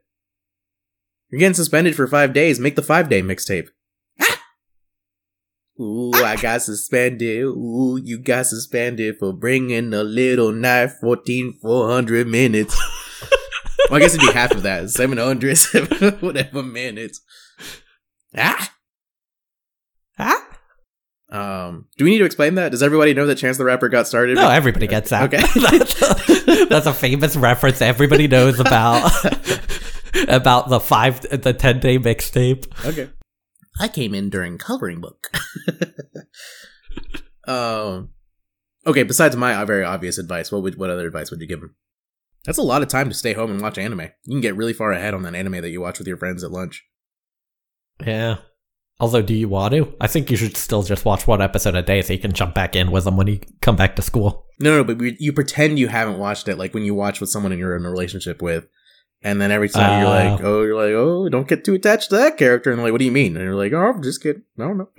[1.34, 2.60] You're getting suspended for five days.
[2.60, 3.66] Make the five day mixtape.
[4.20, 4.40] Ah!
[5.80, 7.42] Ooh, I got suspended.
[7.42, 10.94] Ooh, you got suspended for bringing a little knife.
[11.00, 12.80] Fourteen four hundred minutes.
[13.90, 14.90] well, I guess it'd be half of that.
[14.90, 15.58] 700,
[16.20, 17.20] whatever minutes.
[18.36, 18.72] Ah.
[20.16, 20.40] Ah?
[21.30, 22.70] Um, do we need to explain that?
[22.70, 24.36] Does everybody know that Chance the Rapper got started?
[24.36, 25.34] No, everybody gets that.
[25.34, 25.42] Okay.
[25.78, 29.10] that's, a, that's a famous reference everybody knows about
[30.28, 32.66] about the five the ten day mixtape.
[32.84, 33.10] Okay.
[33.80, 35.30] I came in during coloring book.
[37.48, 38.10] um.
[38.86, 39.02] Okay.
[39.02, 41.74] Besides my very obvious advice, what would what other advice would you give him?
[42.44, 44.10] That's a lot of time to stay home and watch anime.
[44.24, 46.44] You can get really far ahead on that anime that you watch with your friends
[46.44, 46.84] at lunch.
[48.04, 48.36] Yeah.
[49.00, 49.92] Although, do you want to?
[50.00, 52.54] I think you should still just watch one episode a day so you can jump
[52.54, 54.46] back in with them when you come back to school.
[54.60, 57.30] No, no, but we, you pretend you haven't watched it, like when you watch with
[57.30, 58.66] someone and you're in a relationship with,
[59.24, 60.12] and then every time you're Oh.
[60.12, 60.46] like, uh.
[60.46, 63.04] oh, you're like, oh, don't get too attached to that character, and like, what do
[63.04, 63.34] you mean?
[63.36, 64.42] And you're like, oh, I'm just kidding.
[64.60, 64.90] I don't know.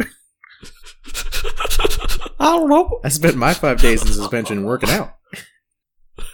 [2.38, 3.00] I don't know.
[3.04, 5.14] I spent my five days in suspension working out.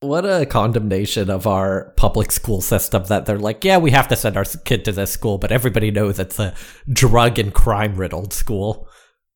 [0.00, 4.14] What a condemnation of our public school system that they're like, yeah, we have to
[4.16, 6.54] send our kid to this school, but everybody knows it's a
[6.92, 8.88] drug and crime riddled school.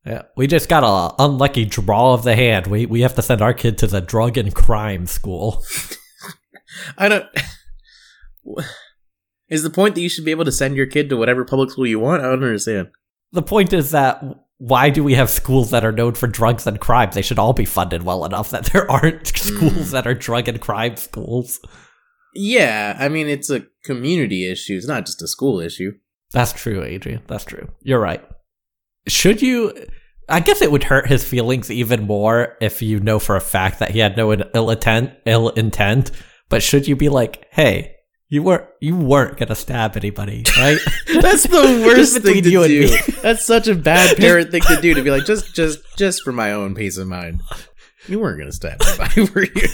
[0.04, 2.66] Yeah, we just got a unlucky draw of the hand.
[2.66, 5.64] We we have to send our kid to the drug and crime school.
[6.98, 7.26] I don't.
[9.48, 11.70] Is the point that you should be able to send your kid to whatever public
[11.70, 12.22] school you want?
[12.22, 12.88] I don't understand.
[13.32, 14.22] The point is that
[14.58, 17.14] why do we have schools that are known for drugs and crimes?
[17.14, 19.90] They should all be funded well enough that there aren't schools hmm.
[19.90, 21.60] that are drug and crime schools.
[22.34, 24.76] Yeah, I mean it's a community issue.
[24.76, 25.92] It's not just a school issue.
[26.32, 27.22] That's true, Adrian.
[27.26, 27.68] That's true.
[27.82, 28.24] You're right.
[29.08, 29.74] Should you?
[30.28, 33.80] I guess it would hurt his feelings even more if you know for a fact
[33.80, 35.12] that he had no ill intent.
[35.26, 36.12] Ill intent.
[36.50, 37.94] But should you be like, "Hey,
[38.28, 40.78] you weren't you weren't gonna stab anybody, right?"
[41.22, 42.88] That's the worst thing to do.
[43.22, 44.92] That's such a bad parent thing to do.
[44.92, 47.40] To be like, just, just, just for my own peace of mind.
[48.08, 49.68] You weren't gonna stab anybody, were you?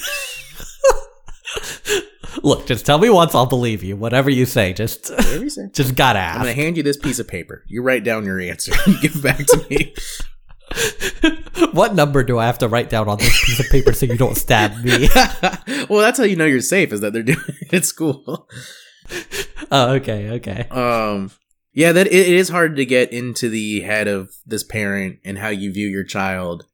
[2.42, 3.96] Look, just tell me once, I'll believe you.
[3.96, 5.68] Whatever you say, just Whatever you say.
[5.72, 7.64] just gotta I'm gonna hand you this piece of paper.
[7.66, 8.72] You write down your answer.
[8.86, 9.94] You give it back to me.
[11.72, 14.16] what number do I have to write down on this piece of paper so you
[14.16, 15.08] don't stab me?
[15.88, 16.92] well, that's how you know you're safe.
[16.92, 18.48] Is that they're doing it at school.
[19.70, 20.68] oh, okay, okay.
[20.70, 21.30] Um,
[21.72, 25.38] yeah, that it, it is hard to get into the head of this parent and
[25.38, 26.66] how you view your child.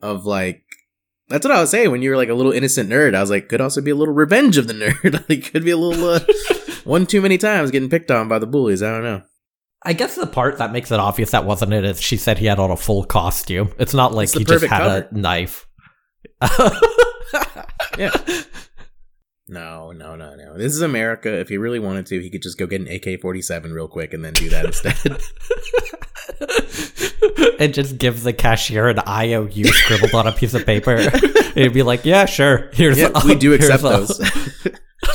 [0.00, 0.64] Of like,
[1.28, 3.14] that's what I was saying when you were like a little innocent nerd.
[3.14, 5.28] I was like, could also be a little revenge of the nerd.
[5.28, 6.20] like, could be a little uh,
[6.82, 8.82] one too many times getting picked on by the bullies.
[8.82, 9.22] I don't know.
[9.84, 12.46] I guess the part that makes it obvious that wasn't it is she said he
[12.46, 13.72] had on a full costume.
[13.78, 15.08] It's not like It's he just had cover.
[15.10, 15.66] a knife.
[17.98, 18.10] Yeah.
[19.48, 20.56] No, no, no, no.
[20.56, 21.30] This is America.
[21.38, 24.14] If he really wanted to, he could just go get an AK 47 real quick
[24.14, 24.96] and then do that instead.
[27.60, 30.98] and just give the cashier an IOU scribbled on a piece of paper.
[31.54, 32.70] He'd be like, "Yeah, sure.
[32.72, 34.20] Here's Yeah, a- we do accept those.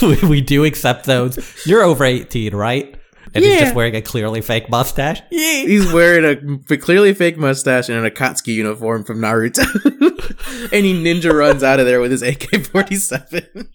[0.02, 1.40] we, we do accept those.
[1.66, 2.97] You're over 18, right?"
[3.38, 3.60] And he's Yeah.
[3.62, 5.22] just wearing a clearly fake mustache.
[5.32, 5.62] Yeah.
[5.66, 6.26] He's wearing
[6.70, 9.64] a clearly fake mustache and an Akatsuki uniform from Naruto.
[10.74, 13.48] and he ninja runs out of there with his AK 47.
[13.56, 13.68] and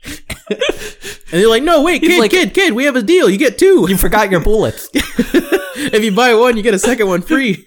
[1.31, 3.31] they're like, no, wait, He's kid, like- kid, kid, we have a deal.
[3.31, 3.87] You get two.
[3.89, 4.89] You forgot your bullets.
[4.95, 7.67] if you buy one, you get a second one free.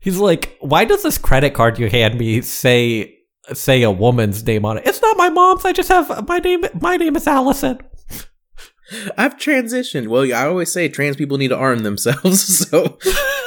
[0.00, 3.18] He's like, "Why does this credit card you hand me say
[3.52, 4.86] say a woman's name on it?
[4.86, 5.64] It's not my mom's.
[5.64, 6.64] I just have my name.
[6.80, 7.78] My name is Allison."
[9.16, 10.08] I've transitioned.
[10.08, 12.66] Well, I always say trans people need to arm themselves.
[12.72, 12.98] So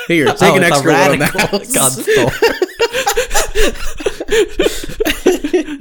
[0.07, 1.75] here, take Oh, an extra one on house.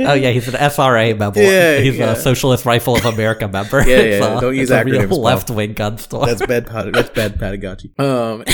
[0.01, 1.43] oh yeah, he's an SRA member.
[1.43, 2.13] Yeah, he's yeah.
[2.13, 3.83] a Socialist Rifle of America member.
[3.87, 6.27] Yeah, yeah, don't use acronyms, Left wing gun store.
[6.27, 6.67] That's bad.
[6.67, 7.93] That's bad pedagogy.
[7.99, 8.45] Um.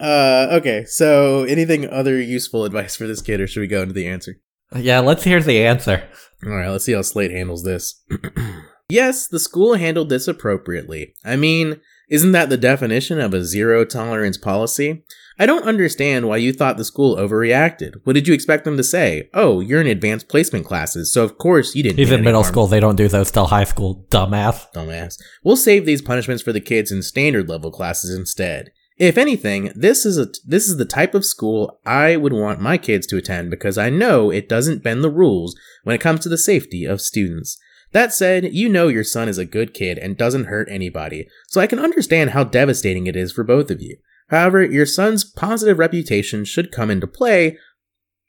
[0.00, 0.48] uh.
[0.52, 0.84] Okay.
[0.86, 4.36] So, anything other useful advice for this kid, or should we go into the answer?
[4.76, 6.08] yeah, let's hear the answer.
[6.44, 6.68] All right.
[6.68, 8.02] Let's see how Slate handles this.
[8.92, 11.14] yes, the school handled this appropriately.
[11.24, 15.02] I mean, isn't that the definition of a zero tolerance policy?
[15.38, 17.94] I don't understand why you thought the school overreacted.
[18.04, 19.30] What did you expect them to say?
[19.32, 21.98] Oh, you're in advanced placement classes, so of course you didn't.
[21.98, 22.52] He's in middle harm.
[22.52, 22.66] school.
[22.66, 24.06] They don't do those till high school.
[24.10, 24.70] Dumbass.
[24.74, 25.18] Dumbass.
[25.42, 28.72] We'll save these punishments for the kids in standard level classes instead.
[28.98, 32.76] If anything, this is a this is the type of school I would want my
[32.76, 36.28] kids to attend because I know it doesn't bend the rules when it comes to
[36.28, 37.58] the safety of students.
[37.92, 41.60] That said, you know your son is a good kid and doesn't hurt anybody, so
[41.60, 43.98] I can understand how devastating it is for both of you.
[44.28, 47.58] However, your son's positive reputation should come into play,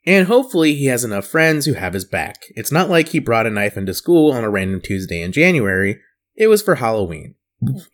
[0.06, 2.42] and hopefully he has enough friends who have his back.
[2.50, 5.98] It's not like he brought a knife into school on a random Tuesday in January,
[6.36, 7.36] it was for Halloween.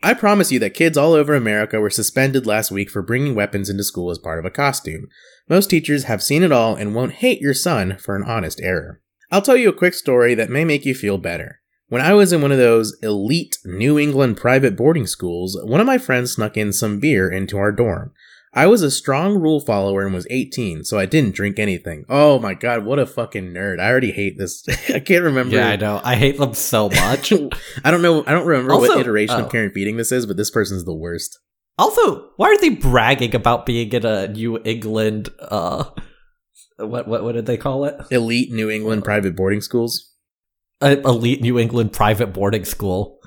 [0.03, 3.69] I promise you that kids all over America were suspended last week for bringing weapons
[3.69, 5.07] into school as part of a costume.
[5.47, 9.01] Most teachers have seen it all and won't hate your son for an honest error.
[9.31, 11.60] I'll tell you a quick story that may make you feel better.
[11.91, 15.85] When I was in one of those elite New England private boarding schools, one of
[15.85, 18.13] my friends snuck in some beer into our dorm.
[18.53, 22.05] I was a strong rule follower and was 18, so I didn't drink anything.
[22.07, 23.81] Oh my god, what a fucking nerd.
[23.81, 24.63] I already hate this.
[24.89, 25.57] I can't remember.
[25.57, 25.99] Yeah, I know.
[26.01, 27.33] I hate them so much.
[27.83, 28.23] I don't know.
[28.25, 29.43] I don't remember what iteration oh.
[29.43, 31.39] of Care and Feeding this is, but this person's the worst.
[31.77, 35.27] Also, why are they bragging about being in a New England?
[35.41, 35.83] Uh,
[36.77, 37.97] what what what did they call it?
[38.11, 40.10] Elite New England private boarding schools.
[40.81, 43.19] A elite New England private boarding school.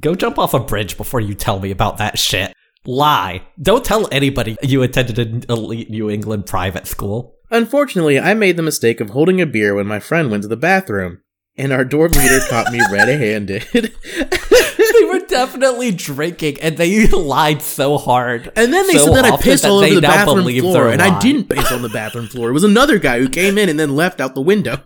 [0.00, 2.54] Go jump off a bridge before you tell me about that shit.
[2.84, 3.42] Lie.
[3.60, 7.36] Don't tell anybody you attended an elite New England private school.
[7.50, 10.56] Unfortunately, I made the mistake of holding a beer when my friend went to the
[10.56, 11.20] bathroom,
[11.56, 13.66] and our dorm leader caught me red-handed.
[13.72, 18.50] They were definitely drinking, and they lied so hard.
[18.56, 21.18] And then they so said that I pissed all over the bathroom floor, and I
[21.18, 22.48] didn't piss on the bathroom floor.
[22.48, 24.78] It was another guy who came in and then left out the window.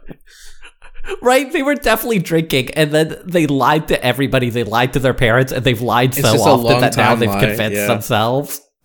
[1.22, 1.50] Right?
[1.52, 4.50] They were definitely drinking, and then they lied to everybody.
[4.50, 7.40] They lied to their parents, and they've lied It's so often that now they've lie,
[7.40, 7.86] convinced yeah.
[7.86, 8.60] themselves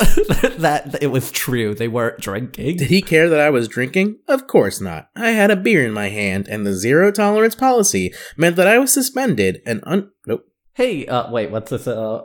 [0.57, 1.76] that it was true.
[1.76, 2.78] They weren't drinking.
[2.78, 4.17] Did he care that I was drinking?
[4.28, 5.09] Of course not.
[5.15, 8.80] I had a beer in my hand, and the zero tolerance policy meant that I
[8.80, 10.11] was suspended and un.
[10.26, 10.45] Nope.
[10.74, 12.24] Hey, uh, wait, what's this uh,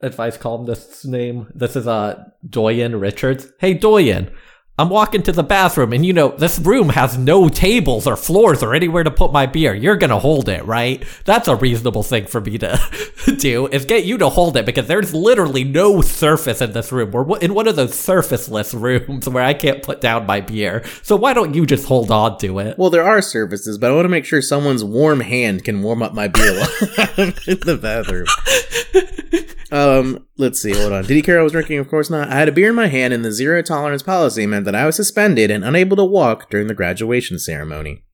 [0.00, 1.48] advice columnist's name?
[1.54, 3.48] This is uh, Doyin Richards.
[3.58, 4.32] Hey, Doyin,
[4.78, 8.62] I'm walking to the bathroom, and you know, this room has no tables or floors
[8.62, 9.74] or anywhere to put my beer.
[9.74, 11.02] You're gonna hold it, right?
[11.24, 12.78] That's a reasonable thing for me to
[13.38, 17.10] do, is get you to hold it, because there's literally no surface in this room.
[17.10, 20.84] We're in one of those surfaceless rooms where I can't put down my beer.
[21.02, 22.78] So why don't you just hold on to it?
[22.78, 26.04] Well, there are services, but I want to make sure someone's warm hand can warm
[26.04, 26.54] up my beer
[26.94, 28.26] while I'm in the bathroom.
[29.70, 31.04] Um, let's see, hold on.
[31.04, 31.78] Did he care I was drinking?
[31.78, 32.28] Of course not.
[32.28, 34.86] I had a beer in my hand, and the zero tolerance policy meant that I
[34.86, 38.04] was suspended and unable to walk during the graduation ceremony.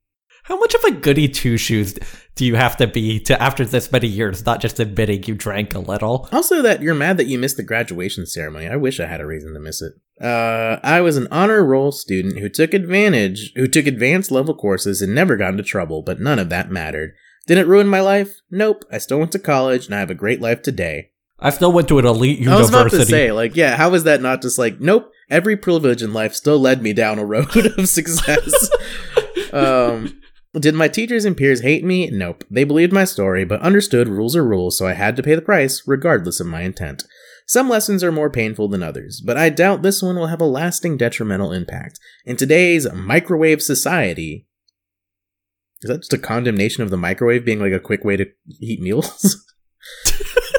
[0.44, 1.94] How much of a goody two shoes
[2.34, 5.74] do you have to be to after this many years not just admitting you drank
[5.74, 6.28] a little?
[6.32, 8.68] Also, that you're mad that you missed the graduation ceremony.
[8.68, 9.94] I wish I had a reason to miss it.
[10.22, 15.00] Uh, I was an honor roll student who took advantage, who took advanced level courses
[15.00, 17.14] and never got into trouble, but none of that mattered.
[17.46, 18.40] Did it ruin my life?
[18.50, 18.84] Nope.
[18.92, 21.10] I still went to college and I have a great life today.
[21.38, 22.76] I still went to an elite university.
[22.76, 25.56] I was about to say, like, yeah, how is that not just like, nope, every
[25.56, 28.70] privilege in life still led me down a road of success.
[29.52, 30.20] um,
[30.54, 32.08] did my teachers and peers hate me?
[32.10, 32.44] Nope.
[32.50, 35.42] They believed my story, but understood rules are rules, so I had to pay the
[35.42, 37.04] price, regardless of my intent.
[37.46, 40.46] Some lessons are more painful than others, but I doubt this one will have a
[40.46, 41.98] lasting detrimental impact.
[42.24, 44.46] In today's microwave society,
[45.82, 48.26] is that just a condemnation of the microwave being like a quick way to
[48.60, 49.44] heat meals?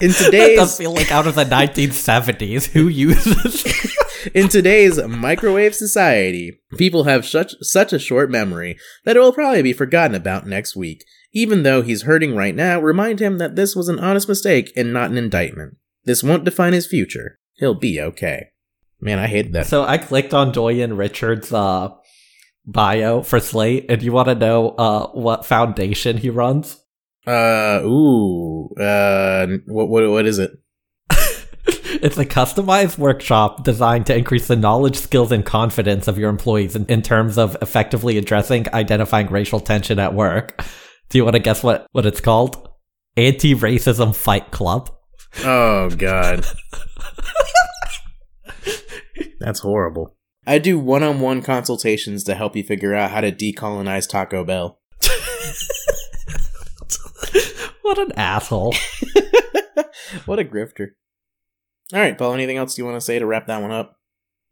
[0.00, 2.66] In That today's does feel like out of the 1970s.
[2.72, 3.64] Who uses?
[4.34, 9.62] In today's microwave society, people have such such a short memory that it will probably
[9.62, 11.04] be forgotten about next week.
[11.32, 14.92] Even though he's hurting right now, remind him that this was an honest mistake and
[14.92, 15.76] not an indictment.
[16.04, 17.38] This won't define his future.
[17.54, 18.48] He'll be okay.
[19.00, 19.66] Man, I hate that.
[19.66, 21.90] so I clicked on Doyin Richards' uh,
[22.64, 26.80] bio for Slate, and you want to know uh, what foundation he runs?
[27.26, 30.52] Uh, ooh, uh, what what what is it?
[31.10, 36.76] it's a customized workshop designed to increase the knowledge, skills, and confidence of your employees
[36.76, 40.64] in, in terms of effectively addressing, identifying racial tension at work.
[41.08, 42.68] Do you want to guess what, what it's called?
[43.16, 44.90] Anti-Racism Fight Club.
[45.44, 46.46] Oh God,
[49.40, 50.16] that's horrible.
[50.46, 54.80] I do one-on-one consultations to help you figure out how to decolonize Taco Bell.
[57.86, 58.74] what an asshole.
[60.26, 60.88] what a grifter.
[61.92, 64.00] All right, Paul, anything else you want to say to wrap that one up?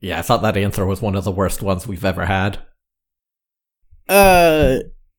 [0.01, 2.61] Yeah, I thought that answer was one of the worst ones we've ever had.
[4.09, 4.77] Uh,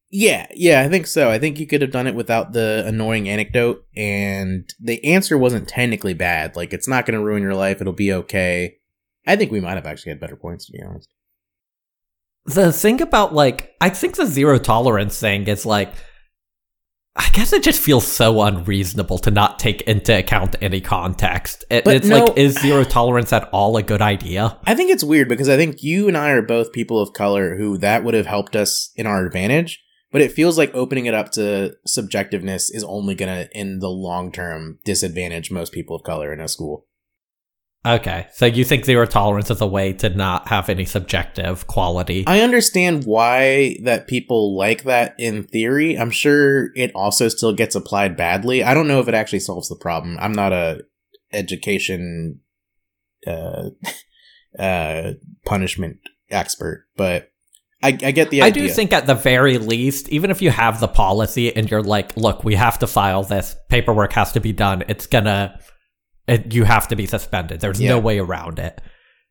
[0.09, 1.29] yeah, yeah, I think so.
[1.29, 5.67] I think you could have done it without the annoying anecdote, and the answer wasn't
[5.67, 6.55] technically bad.
[6.55, 8.77] Like, it's not going to ruin your life, it'll be okay.
[9.27, 11.09] I think we might have actually had better points, to be honest.
[12.45, 15.91] The thing about, like, I think the zero tolerance thing is like,
[17.17, 21.63] I guess it just feels so unreasonable to not take into account any context.
[21.69, 24.57] It, But it's no- like, is zero tolerance at all a good idea?
[24.65, 27.55] I think it's weird because I think you and I are both people of color
[27.55, 31.13] who that would have helped us in our advantage, but it feels like opening it
[31.13, 36.03] up to subjectiveness is only going to, in the long term, disadvantage most people of
[36.03, 36.85] color in a school.
[37.85, 42.23] Okay, so you think zero tolerance is a way to not have any subjective quality?
[42.25, 45.95] I understand why that people like that in theory.
[45.95, 48.63] I'm sure it also still gets applied badly.
[48.63, 50.17] I don't know if it actually solves the problem.
[50.19, 50.81] I'm not a
[51.31, 52.39] education
[53.27, 53.69] uh
[54.59, 55.11] uh
[55.45, 55.97] punishment
[56.31, 57.31] expert, but
[57.83, 60.79] I, I get the I do think at the very least, even if you have
[60.79, 64.53] the policy and you're like, look, we have to file this, paperwork has to be
[64.53, 65.59] done, it's gonna,
[66.27, 67.59] you have to be suspended.
[67.59, 67.89] There's Yeah.
[67.91, 68.81] no way around it.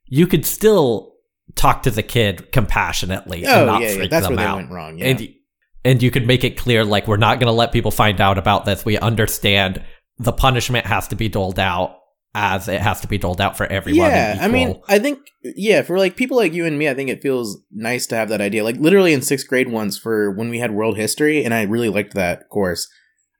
[0.06, 1.14] You could still
[1.56, 4.50] talk to the kid compassionately oh and not yeah, yeah, freak that's them where they
[4.50, 4.56] out.
[4.56, 4.98] went wrong.
[4.98, 5.06] Yeah.
[5.06, 5.28] And,
[5.84, 8.64] and you could make it clear, like, we're not gonna let people find out about
[8.64, 8.84] this.
[8.84, 9.82] We understand
[10.18, 11.96] the punishment has to be doled out
[12.36, 14.10] as it has to be doled out for everyone.
[14.10, 14.80] Yeah, I mean.
[14.88, 18.06] I think yeah, for like people like you and me, I think it feels nice
[18.06, 18.64] to have that idea.
[18.64, 21.88] Like literally in sixth grade once for when we had world history, and I really
[21.88, 22.88] liked that course.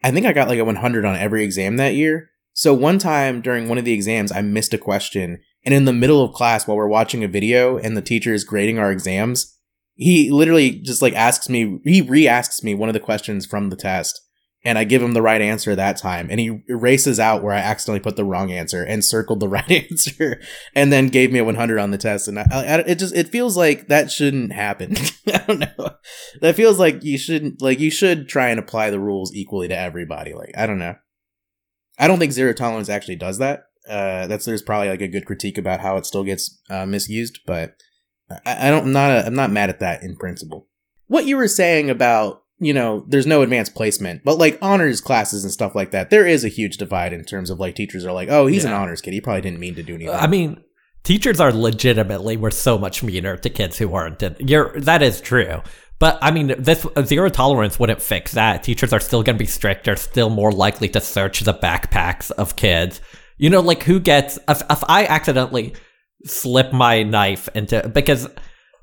[0.05, 2.30] I think I got like a 100 on every exam that year.
[2.55, 5.92] So one time during one of the exams, I missed a question, and in the
[5.92, 9.59] middle of class while we're watching a video and the teacher is grading our exams,
[9.96, 13.76] he literally just like asks me, he re-asks me one of the questions from the
[13.76, 14.20] test.
[14.66, 17.59] And I give him the right answer that time, and he erases out where I
[17.59, 20.40] accidentally put the wrong answer and circled the right answer
[20.74, 23.28] and then gave me a 100 on the test and I, I, it just it
[23.28, 24.96] feels like that shouldn't happen
[25.26, 25.90] i don't know
[26.40, 29.78] that feels like you shouldn't like you should try and apply the rules equally to
[29.78, 30.94] everybody like i don't know
[31.99, 33.64] i don't think zero tolerance actually does that.
[33.88, 37.40] Uh that's there's probably like a good critique about how it still gets uh, misused
[37.47, 37.76] but
[38.47, 40.68] i, I don't I'm not a, i'm not mad at that in principle.
[41.07, 45.45] What you were saying about you know there's no advanced placement but like honors classes
[45.45, 48.12] and stuff like that there is a huge divide in terms of like teachers are
[48.12, 49.12] like oh he's an honors kid.
[49.12, 50.14] He probably didn't mean to do anything.
[50.14, 50.62] I mean,
[51.05, 54.22] teachers are legitimately were so much meaner to kids who weren't.
[54.40, 55.61] You're that is true.
[55.99, 58.62] But I mean, this uh, zero tolerance wouldn't fix that.
[58.62, 62.57] Teachers are still going to be stricter, still more likely to search the backpacks of
[62.57, 63.01] kids.
[63.38, 65.74] You know, like who gets if, if I accidentally
[66.24, 68.28] slip my knife into because,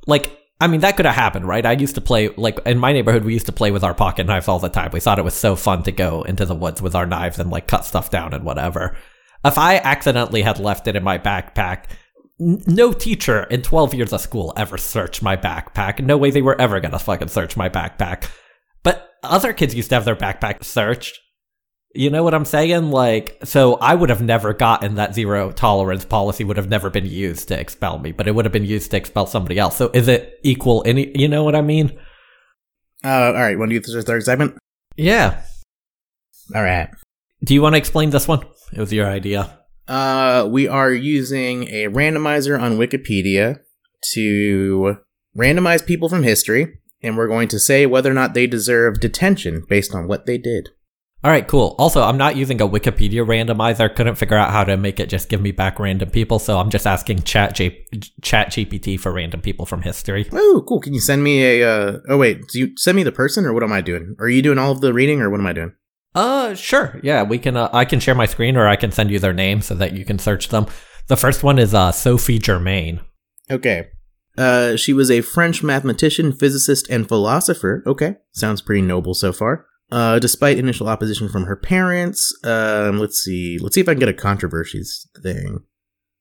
[0.08, 1.66] like, I mean that could have happened, right?
[1.66, 3.26] I used to play like in my neighborhood.
[3.26, 4.92] We used to play with our pocket knives all the time.
[4.94, 7.50] We thought it was so fun to go into the woods with our knives and
[7.50, 8.96] like cut stuff down and whatever.
[9.44, 11.86] If I accidentally had left it in my backpack,
[12.42, 16.04] no teacher in 12 years of school ever searched my backpack.
[16.04, 18.30] No way they were ever gonna fucking search my backpack.
[18.84, 21.20] But other kids used to have their backpack searched.
[21.94, 22.90] You know what I'm saying?
[22.90, 27.06] Like, so I would have never gotten that zero tolerance policy would have never been
[27.06, 29.76] used to expel me, but it would have been used to expel somebody else.
[29.78, 31.98] So is it equal any, you know what I mean?
[33.04, 34.58] uh all right want to do this third segment
[34.96, 35.42] Yeah.
[36.56, 36.90] all right
[37.44, 38.46] Do you want to explain this one?
[38.74, 39.58] It was your idea.
[39.88, 43.60] Uh, we are using a randomizer on Wikipedia
[44.14, 44.98] to
[45.38, 49.64] randomize people from history, and we're going to say whether or not they deserve detention
[49.68, 50.70] based on what they did.
[51.24, 51.76] All right, cool.
[51.78, 53.96] Also, I'm not using a Wikipedia randomizer.
[53.96, 56.72] Couldn't figure out how to make it just give me back random people, so I'm
[56.72, 57.86] just asking Chat J-
[58.24, 60.28] Chat GPT for random people from history.
[60.32, 60.80] Oh, cool.
[60.80, 63.54] Can you send me a, uh, oh wait, do you send me the person or
[63.54, 64.16] what am I doing?
[64.18, 65.74] Are you doing all of the reading or what am I doing?
[66.14, 67.00] Uh, sure.
[67.04, 67.56] Yeah, we can.
[67.56, 69.94] Uh, I can share my screen, or I can send you their name so that
[69.94, 70.66] you can search them.
[71.08, 73.02] The first one is uh, Sophie Germain.
[73.50, 73.90] Okay.
[74.38, 77.84] Uh, she was a French mathematician, physicist, and philosopher.
[77.86, 79.66] Okay, sounds pretty noble so far.
[79.92, 84.00] Uh, despite initial opposition from her parents, um, let's see, let's see if I can
[84.00, 85.60] get a controversies thing.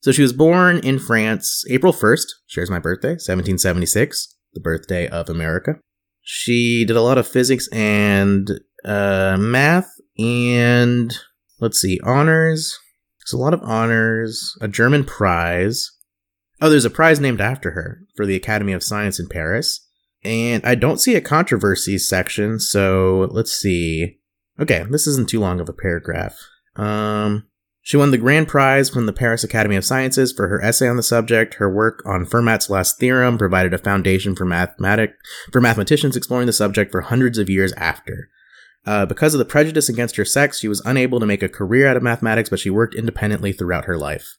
[0.03, 2.35] So she was born in France, April first.
[2.47, 5.75] Shares my birthday, 1776, the birthday of America.
[6.23, 8.51] She did a lot of physics and
[8.85, 11.17] uh, math, and
[11.61, 12.79] let's see, honors.
[13.21, 15.91] There's a lot of honors, a Germain prize.
[16.61, 19.87] Oh, there's a prize named after her for the Academy of Science in Paris.
[20.23, 24.19] And I don't see a controversy section, so let's see.
[24.59, 26.37] Okay, this isn't too long of a paragraph.
[26.77, 27.47] Um,
[27.83, 30.97] she won the grand prize from the Paris Academy of Sciences for her essay on
[30.97, 31.55] the subject.
[31.55, 35.15] Her work on Fermat's last theorem provided a foundation for mathematic
[35.51, 38.29] for mathematicians exploring the subject for hundreds of years after.
[38.87, 41.87] Uh, because of the prejudice against her sex, she was unable to make a career
[41.87, 44.37] out of mathematics, but she worked independently throughout her life.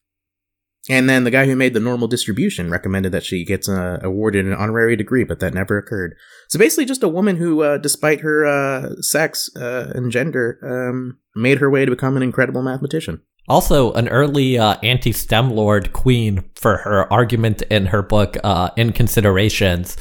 [0.89, 4.47] And then the guy who made the normal distribution recommended that she gets uh, awarded
[4.47, 6.15] an honorary degree, but that never occurred.
[6.49, 11.19] So basically, just a woman who, uh, despite her uh, sex uh, and gender, um,
[11.35, 13.21] made her way to become an incredible mathematician.
[13.47, 18.69] Also, an early uh, anti STEM lord queen for her argument in her book, uh,
[18.75, 19.97] In Considerations,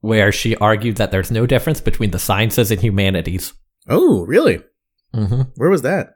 [0.00, 3.52] where she argued that there's no difference between the sciences and humanities.
[3.88, 4.60] Oh, really?
[5.14, 5.42] Mm-hmm.
[5.56, 6.14] Where was that?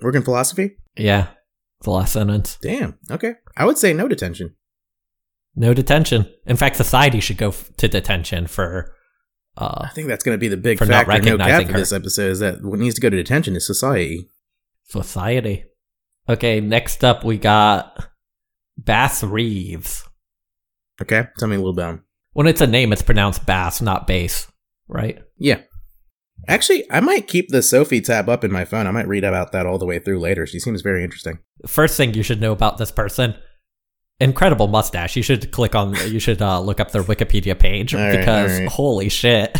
[0.00, 0.76] Working philosophy?
[0.96, 1.28] Yeah,
[1.82, 2.56] the last sentence.
[2.62, 2.98] Damn.
[3.10, 3.34] Okay.
[3.56, 4.54] I would say no detention.
[5.56, 6.32] No detention.
[6.46, 8.94] In fact, society should go f- to detention for.
[9.56, 11.12] Uh, I think that's going to be the big For not factor.
[11.30, 11.78] No cap recognizing for her.
[11.80, 14.28] this episode is that what needs to go to detention is society.
[14.84, 15.64] society.
[16.28, 18.08] Okay, next up we got
[18.76, 20.04] Bass Reeves.
[21.02, 22.04] Okay, tell me a little about him.
[22.34, 24.46] When it's a name, it's pronounced Bass, not Bass,
[24.86, 25.20] right?
[25.38, 25.62] Yeah.
[26.48, 28.86] Actually, I might keep the Sophie tab up in my phone.
[28.86, 30.46] I might read about that all the way through later.
[30.46, 31.40] She seems very interesting.
[31.66, 33.34] First thing you should know about this person.
[34.18, 35.14] Incredible mustache.
[35.14, 35.94] You should click on.
[36.10, 38.68] You should uh, look up their Wikipedia page All right, because all right.
[38.68, 39.56] holy shit,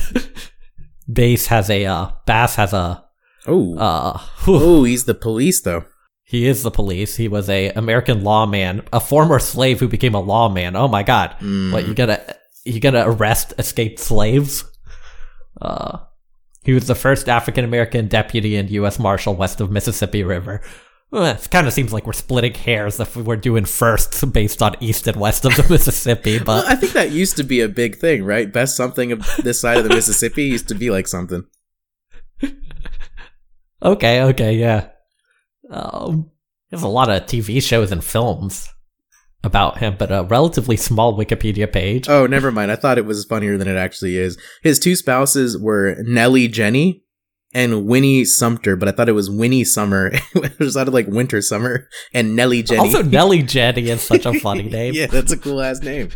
[1.08, 3.04] Bass has a uh, Bass has a.
[3.46, 5.84] Oh, Uh, oh, he's the police though.
[6.24, 7.16] He is the police.
[7.16, 10.74] He was a American lawman, a former slave who became a lawman.
[10.74, 11.36] Oh my god!
[11.40, 11.72] Mm.
[11.72, 12.20] What you gonna
[12.64, 14.64] you gonna arrest escaped slaves?
[15.62, 15.98] Uh,
[16.68, 18.98] he was the first African American deputy and U.S.
[18.98, 20.60] Marshal west of Mississippi River.
[21.10, 24.76] Well, it kind of seems like we're splitting hairs if we're doing firsts based on
[24.78, 27.70] east and west of the Mississippi, Well, but I think that used to be a
[27.70, 28.52] big thing, right?
[28.52, 31.46] Best something of this side of the Mississippi used to be like something.
[33.82, 34.88] okay, okay, yeah.
[35.70, 36.30] Um,
[36.68, 38.68] there's a lot of TV shows and films
[39.44, 42.08] about him, but a relatively small Wikipedia page.
[42.08, 42.70] Oh, never mind.
[42.70, 44.38] I thought it was funnier than it actually is.
[44.62, 47.04] His two spouses were Nellie Jenny
[47.54, 50.10] and Winnie Sumter, but I thought it was Winnie Summer.
[50.34, 52.80] it sounded like Winter Summer and Nellie Jenny.
[52.80, 54.94] Also, Nelly Jenny is such a funny name.
[54.94, 56.10] yeah, that's a cool ass name.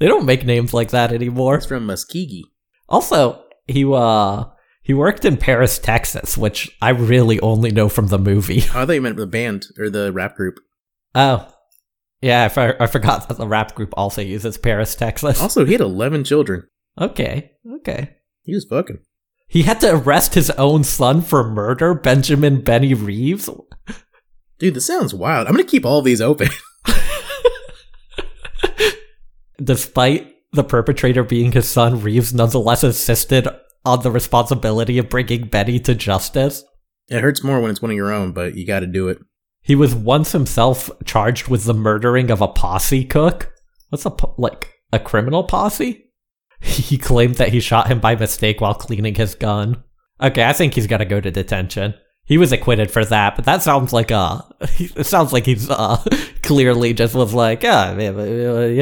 [0.00, 1.56] They don't make names like that anymore.
[1.56, 2.42] It's from Muskogee.
[2.88, 4.44] Also, he uh
[4.82, 8.64] he worked in Paris, Texas, which I really only know from the movie.
[8.74, 10.56] Oh, I thought you meant the band or the rap group.
[11.14, 11.48] Oh,
[12.24, 15.40] yeah, I, for- I forgot that the rap group also uses Paris, Texas.
[15.40, 16.66] Also, he had 11 children.
[17.00, 18.16] Okay, okay.
[18.42, 18.98] He was fucking.
[19.46, 23.48] He had to arrest his own son for murder, Benjamin Benny Reeves.
[24.58, 25.46] Dude, this sounds wild.
[25.46, 26.48] I'm going to keep all these open.
[29.62, 33.48] Despite the perpetrator being his son, Reeves nonetheless insisted
[33.84, 36.64] on the responsibility of bringing Benny to justice.
[37.08, 39.18] it hurts more when it's one of your own, but you got to do it.
[39.64, 43.52] He was once himself charged with the murdering of a posse cook.
[43.88, 46.00] What's a po- like a criminal posse?
[46.60, 49.82] He claimed that he shot him by mistake while cleaning his gun.
[50.22, 51.94] Okay, I think he's got to go to detention.
[52.26, 54.40] He was acquitted for that, but that sounds like uh
[54.78, 56.02] it sounds like he's uh
[56.42, 58.08] clearly just was like, yeah, yeah,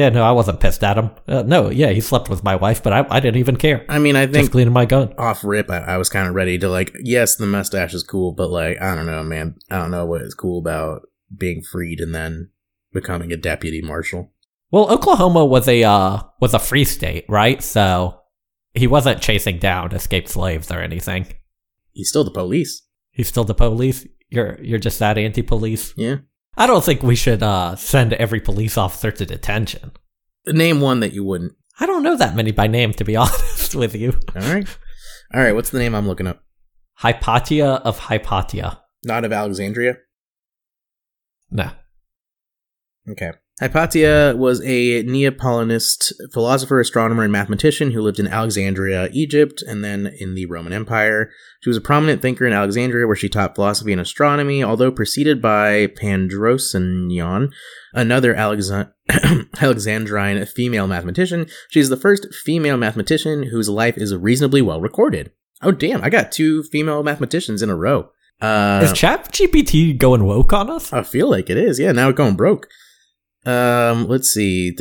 [0.07, 1.11] uh, no, I wasn't pissed at him.
[1.27, 3.85] Uh, no, yeah, he slept with my wife, but I, I didn't even care.
[3.89, 5.13] I mean, I Just think cleaning my gun.
[5.17, 8.31] off rip, I, I was kind of ready to like, yes, the mustache is cool,
[8.31, 9.55] but like, I don't know, man.
[9.69, 11.01] I don't know what is cool about
[11.35, 12.49] being freed and then
[12.93, 14.31] becoming a deputy marshal.
[14.71, 17.61] Well, Oklahoma was a uh was a free state, right?
[17.61, 18.21] So
[18.73, 21.27] he wasn't chasing down escaped slaves or anything.
[21.91, 22.81] He's still the police.
[23.13, 24.05] He's still the police.
[24.29, 25.93] You're you're just that anti-police.
[25.95, 26.17] Yeah.
[26.57, 29.91] I don't think we should uh send every police officer to detention.
[30.47, 31.53] Name one that you wouldn't.
[31.79, 34.19] I don't know that many by name, to be honest with you.
[34.35, 34.67] All right.
[35.33, 35.53] All right.
[35.55, 36.43] What's the name I'm looking up?
[36.95, 38.81] Hypatia of Hypatia.
[39.05, 39.97] Not of Alexandria.
[41.51, 41.71] No.
[43.09, 43.31] Okay.
[43.59, 50.11] Hypatia was a Neoplatonist philosopher, astronomer, and mathematician who lived in Alexandria, Egypt, and then
[50.19, 51.29] in the Roman Empire.
[51.61, 55.39] She was a prominent thinker in Alexandria, where she taught philosophy and astronomy, although preceded
[55.39, 57.51] by Pandrosinion,
[57.93, 61.45] another Alexa- Alexandrine female mathematician.
[61.69, 65.31] She is the first female mathematician whose life is reasonably well recorded.
[65.61, 68.09] Oh, damn, I got two female mathematicians in a row.
[68.41, 70.91] Uh, Is ChatGPT going woke on us?
[70.91, 71.79] I feel like it is.
[71.79, 72.67] Yeah, now it's going broke.
[73.45, 74.71] Um, let's see.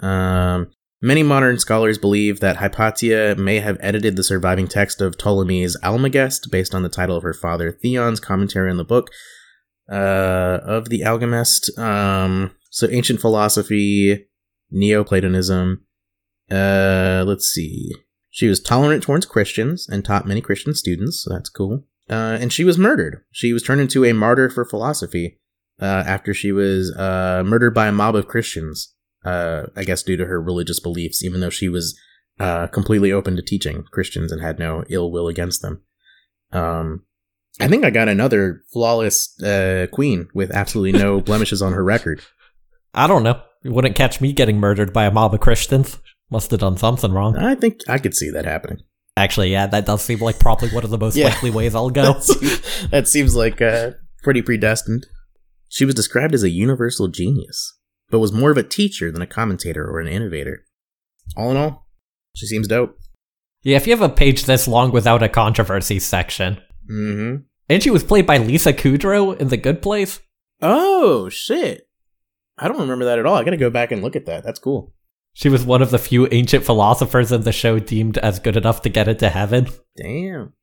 [0.00, 0.70] Um,
[1.02, 6.50] many modern scholars believe that Hypatia may have edited the surviving text of Ptolemy's Almagest
[6.50, 9.10] based on the title of her father Theon's commentary on the book
[9.90, 11.78] uh, of the Almagest.
[11.78, 14.26] Um, so ancient philosophy,
[14.70, 15.84] Neoplatonism.
[16.50, 17.92] Uh, let's see.
[18.30, 21.84] She was tolerant towards Christians and taught many Christian students, so that's cool.
[22.08, 23.22] Uh, and she was murdered.
[23.32, 25.38] She was turned into a martyr for philosophy
[25.80, 28.94] uh, after she was uh, murdered by a mob of Christians.
[29.24, 31.98] Uh, I guess due to her religious beliefs, even though she was
[32.40, 35.82] uh, completely open to teaching Christians and had no ill will against them.
[36.52, 37.04] Um,
[37.60, 42.22] I think I got another flawless uh, queen with absolutely no blemishes on her record.
[42.94, 43.42] I don't know.
[43.64, 45.98] You wouldn't catch me getting murdered by a mob of Christians.
[46.30, 47.36] Must have done something wrong.
[47.36, 48.78] I think I could see that happening.
[49.16, 51.26] Actually, yeah, that does seem like probably one of the most Yeah.
[51.30, 52.12] likely ways I'll go.
[52.12, 55.06] That seems, that seems like uh, pretty predestined.
[55.68, 57.78] She was described as a universal genius,
[58.10, 60.64] but was more of a teacher than a commentator or an innovator.
[61.36, 61.86] All in all,
[62.34, 62.98] she seems dope.
[63.62, 66.60] yeah, if you have a page this long without a controversy section.
[66.90, 67.42] Mm-hmm.
[67.68, 70.20] And she was played by Lisa Kudrow in The Good Place.
[70.62, 71.86] Oh shit!
[72.56, 73.34] I don't remember that at all.
[73.34, 74.42] I got to go back and look at that.
[74.42, 74.94] That's cool.
[75.34, 78.82] She was one of the few ancient philosophers in the show deemed as good enough
[78.82, 79.68] to get into heaven.
[79.96, 80.54] Damn,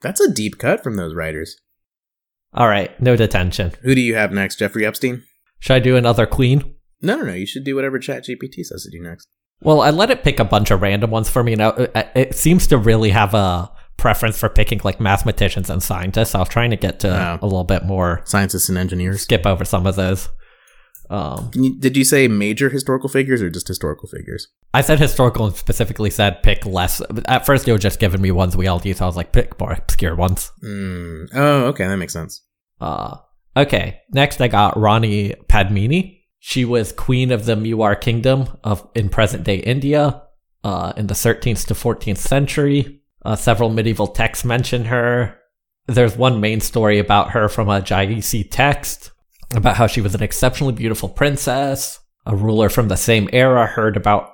[0.00, 1.56] that's a deep cut from those writers.
[2.54, 3.72] All right, no detention.
[3.82, 4.56] Who do you have next?
[4.56, 5.24] Jeffrey Epstein?
[5.58, 6.74] Should I do another queen?
[7.02, 7.34] No, no, no.
[7.34, 9.28] You should do whatever ChatGPT says to do next.
[9.60, 11.54] Well, I let it pick a bunch of random ones for me.
[11.54, 16.34] Now it it seems to really have a preference for picking like mathematicians and scientists.
[16.34, 18.22] I was trying to get to a little bit more.
[18.24, 19.22] Scientists and engineers.
[19.22, 20.28] Skip over some of those.
[21.10, 24.48] Um, Did you say major historical figures or just historical figures?
[24.72, 27.02] I said historical and specifically said pick less.
[27.26, 29.00] At first, you were just giving me ones we all use.
[29.00, 30.50] I was like, pick more obscure ones.
[30.62, 31.28] Mm.
[31.34, 32.42] Oh, okay, that makes sense.
[32.84, 33.16] Uh,
[33.56, 34.00] okay.
[34.12, 36.20] Next, I got Rani Padmini.
[36.38, 40.22] She was queen of the Mewar Kingdom of in present day India
[40.62, 43.00] uh, in the 13th to 14th century.
[43.24, 45.38] Uh, several medieval texts mention her.
[45.86, 49.10] There's one main story about her from a Jaisi text
[49.54, 51.98] about how she was an exceptionally beautiful princess.
[52.26, 54.30] A ruler from the same era heard about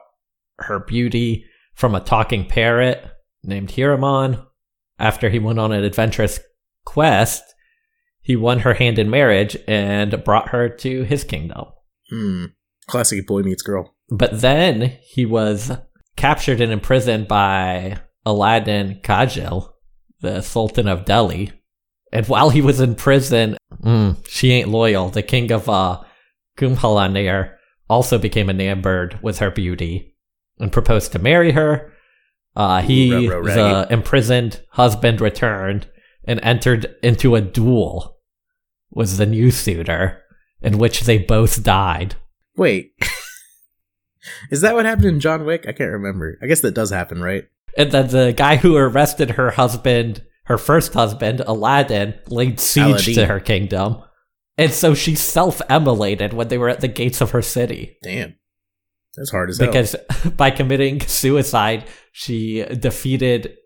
[0.58, 1.44] her beauty
[1.74, 3.04] from a talking parrot
[3.44, 4.44] named Hiraman.
[4.98, 6.40] After he went on an adventurous
[6.84, 7.42] quest,
[8.30, 11.64] he won her hand in marriage and brought her to his kingdom.
[12.10, 12.44] Hmm.
[12.86, 13.96] Classic boy meets girl.
[14.08, 15.72] But then he was
[16.14, 19.68] captured and imprisoned by Aladdin Kajil,
[20.20, 21.50] the Sultan of Delhi.
[22.12, 25.08] And while he was in prison, mm, she ain't loyal.
[25.08, 26.00] The king of uh,
[26.56, 27.54] Kumbhalner
[27.88, 30.14] also became enamored with her beauty
[30.60, 31.92] and proposed to marry her.
[32.54, 35.88] Uh, he, Ooh, the imprisoned husband, returned
[36.22, 38.19] and entered into a duel
[38.90, 40.22] with the new suitor,
[40.60, 42.16] in which they both died.
[42.56, 42.92] Wait.
[44.50, 45.64] Is that what happened in John Wick?
[45.66, 46.38] I can't remember.
[46.42, 47.44] I guess that does happen, right?
[47.76, 53.14] And then the guy who arrested her husband, her first husband, Aladdin, laid siege Aladdin.
[53.14, 54.02] to her kingdom.
[54.58, 57.96] And so she self immolated when they were at the gates of her city.
[58.02, 58.36] Damn.
[59.16, 59.68] That's hard as hell.
[59.68, 59.96] Because
[60.36, 63.56] by committing suicide, she defeated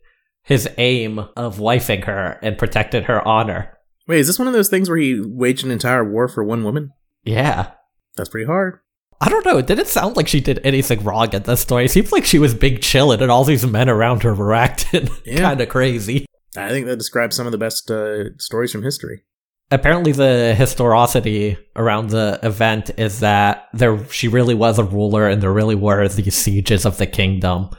[0.43, 3.79] his aim of wifing her and protected her honor.
[4.07, 6.63] Wait, is this one of those things where he waged an entire war for one
[6.65, 6.91] woman?
[7.25, 7.71] Yeah.
[8.17, 8.81] That's pretty hard.
[9.21, 9.59] I don't know.
[9.59, 11.87] It didn't sound like she did anything wrong in this story.
[11.87, 15.09] It seems like she was big chillin', and all these men around her were acting
[15.25, 15.41] Yeah.
[15.41, 16.27] kind of crazy.
[16.57, 19.23] I think that describes some of the best uh, stories from history.
[19.71, 25.43] apparently the historicity around the event is that there she really was a ruler and
[25.43, 27.71] there really were these sieges of the kingdom.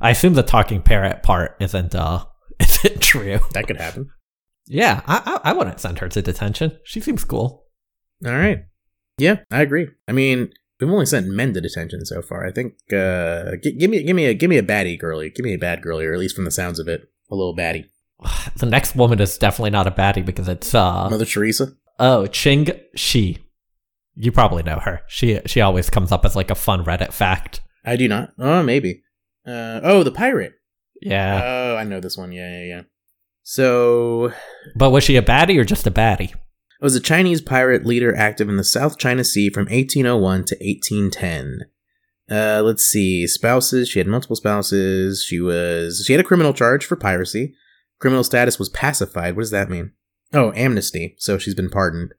[0.00, 2.24] I assume the talking parrot part isn't uh
[2.60, 3.38] isn't true.
[3.54, 4.10] That could happen.
[4.72, 6.78] Yeah, I I, I wouldn't send her to detention.
[6.84, 7.66] She seems cool.
[8.24, 8.64] All right.
[9.18, 9.88] Yeah, I agree.
[10.08, 12.46] I mean, we've only sent men to detention so far.
[12.46, 15.30] I think uh g- give me give me a give me a baddie girly.
[15.30, 17.56] Give me a bad girly, or at least from the sounds of it, a little
[17.56, 17.86] baddie.
[18.56, 21.72] The next woman is definitely not a baddie because it's uh Mother Teresa.
[21.98, 23.38] oh Ching Shih.
[24.14, 25.00] You probably know her.
[25.08, 27.60] She she always comes up as like a fun Reddit fact.
[27.84, 28.32] I do not.
[28.38, 29.02] Oh, maybe.
[29.46, 30.52] Uh oh, the pirate.
[31.02, 32.30] Yeah, Oh, I know this one.
[32.30, 32.82] Yeah, yeah, yeah.
[33.42, 34.32] So,
[34.76, 36.32] but was she a baddie or just a baddie?
[36.32, 40.56] It was a Chinese pirate leader active in the South China Sea from 1801 to
[40.56, 41.60] 1810.
[42.30, 43.26] Uh, let's see.
[43.26, 43.88] Spouses.
[43.88, 45.24] She had multiple spouses.
[45.24, 46.04] She was.
[46.06, 47.54] She had a criminal charge for piracy.
[47.98, 49.36] Criminal status was pacified.
[49.36, 49.92] What does that mean?
[50.32, 51.16] Oh, amnesty.
[51.18, 52.14] So she's been pardoned.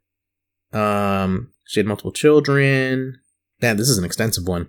[0.74, 3.20] Um, she had multiple children.
[3.62, 4.68] Damn, this is an extensive one.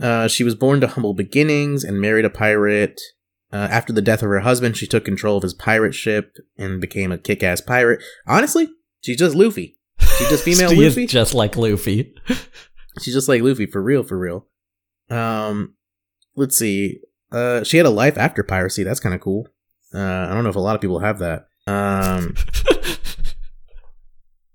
[0.00, 3.00] Uh, she was born to humble beginnings and married a pirate.
[3.54, 6.80] Uh, after the death of her husband, she took control of his pirate ship and
[6.80, 8.02] became a kick-ass pirate.
[8.26, 8.68] Honestly,
[9.00, 9.78] she's just Luffy.
[10.18, 11.06] She's just female she Luffy.
[11.06, 12.12] just like Luffy.
[13.00, 14.46] She's just like Luffy for real, for real.
[15.10, 15.74] Um,
[16.36, 17.00] let's see.
[17.32, 18.84] Uh, she had a life after piracy.
[18.84, 19.48] That's kind of cool.
[19.92, 21.48] Uh, I don't know if a lot of people have that.
[21.66, 22.36] Um,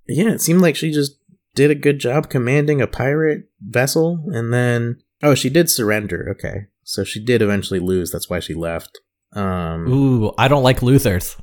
[0.07, 1.19] yeah, it seemed like she just
[1.55, 6.29] did a good job commanding a pirate vessel, and then oh, she did surrender.
[6.31, 8.09] Okay, so she did eventually lose.
[8.09, 8.99] That's why she left.
[9.33, 11.37] Um, Ooh, I don't like losers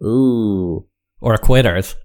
[0.00, 0.86] ooh,
[1.20, 1.96] or quitters.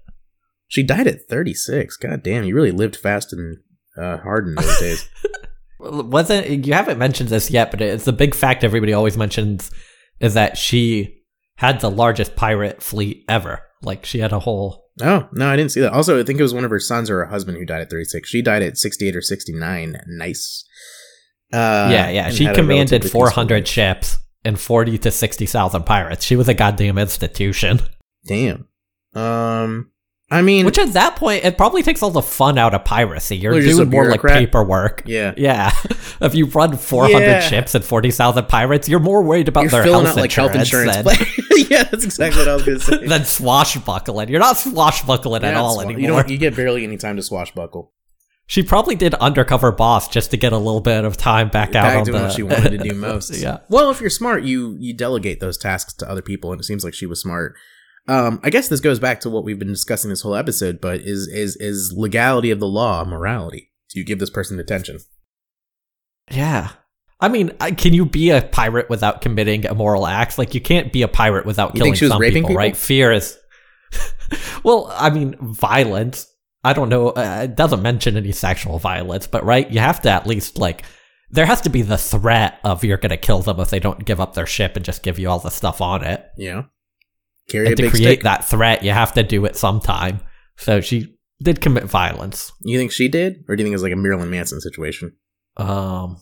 [0.66, 1.96] she died at thirty six.
[1.96, 3.58] God damn, you really lived fast and
[3.96, 5.08] uh, hard in those days.
[5.78, 9.70] Wasn't you haven't mentioned this yet, but it's a big fact everybody always mentions
[10.18, 11.22] is that she
[11.58, 13.62] had the largest pirate fleet ever.
[13.82, 15.92] Like she had a whole Oh, no, I didn't see that.
[15.92, 17.90] Also, I think it was one of her sons or her husband who died at
[17.90, 18.28] 36.
[18.28, 19.96] She died at 68 or 69.
[20.08, 20.64] Nice.
[21.52, 22.30] Uh, yeah, yeah.
[22.30, 26.24] She commanded 400 ships and 40 to 60,000 pirates.
[26.24, 27.80] She was a goddamn institution.
[28.26, 28.68] Damn.
[29.14, 29.90] Um,
[30.30, 33.36] I mean, Which at that point, it probably takes all the fun out of piracy.
[33.36, 35.02] You're doing more like paperwork.
[35.06, 35.34] yeah.
[35.36, 35.72] Yeah.
[36.20, 37.40] if you run 400 Yeah.
[37.40, 40.94] ships and 40,000 pirates, you're more worried about You're their health out like health insurance,
[40.98, 41.16] than,
[41.68, 43.06] yeah, that's exactly what I was going to say.
[43.08, 44.28] than swashbuckling.
[44.28, 46.00] You're not swashbuckling at all it's- anymore.
[46.00, 46.28] You don't.
[46.28, 47.92] You get barely any time to swashbuckle.
[48.50, 51.84] She probably did undercover boss just to get a little bit of time back out
[51.84, 53.30] Back on doing the what she wanted to do most.
[53.40, 53.58] yeah.
[53.68, 56.82] Well, if you're smart, you you delegate those tasks to other people, and it seems
[56.82, 57.54] like she was smart.
[58.08, 61.00] Um, I guess this goes back to what we've been discussing this whole episode, but
[61.00, 63.70] is is is legality of the law morality?
[63.88, 64.98] Do you give this person detention?
[66.28, 66.70] Yeah.
[67.20, 70.38] I mean, can you be a pirate without committing immoral acts?
[70.38, 72.48] Like, you can't be a pirate without You killing think she was some raping people,
[72.48, 72.56] people?
[72.58, 72.76] right?
[72.76, 73.38] Fear is.
[74.64, 76.26] well, I mean, violence.
[76.62, 77.10] I don't know.
[77.10, 80.84] Uh, it doesn't mention any sexual violence, but right, you have to at least like.
[81.32, 84.04] There has to be the threat of you're going to kill them if they don't
[84.04, 86.26] give up their ship and just give you all the stuff on it.
[86.36, 86.64] Yeah.
[87.48, 88.22] Carry And to create stick.
[88.24, 90.22] that threat, you have to do it sometime.
[90.56, 92.50] So she did commit violence.
[92.62, 95.12] You think she did, or do you think it was like a Marilyn Manson situation?
[95.56, 96.16] Um,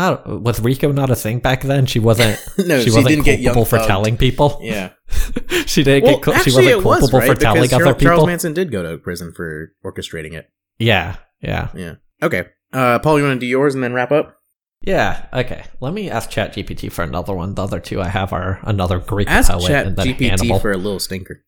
[0.00, 1.86] I don't, was RICO not a thing back then?
[1.86, 2.38] She wasn't.
[2.58, 3.86] no, she, she, wasn't didn't get young culpable for thugged.
[3.86, 4.58] telling people.
[4.62, 4.90] Yeah,
[5.66, 6.22] she didn't well, get.
[6.22, 8.16] cu- actually, she wasn't it was culpable right for because telling Charles, other people.
[8.16, 10.50] Charles Manson did go to prison for orchestrating it.
[10.78, 11.94] yeah, yeah, Yeah.
[12.22, 12.46] Okay.
[12.72, 14.36] Uh, Paul, you want to do yours and then wrap up?
[14.82, 15.26] yeah.
[15.32, 17.54] Okay, let me ask ChatGPT for another one.
[17.54, 20.58] The other two I have are another Greek Ask poet Chat and then GPT Hannibal.
[20.60, 21.44] for a little stinker.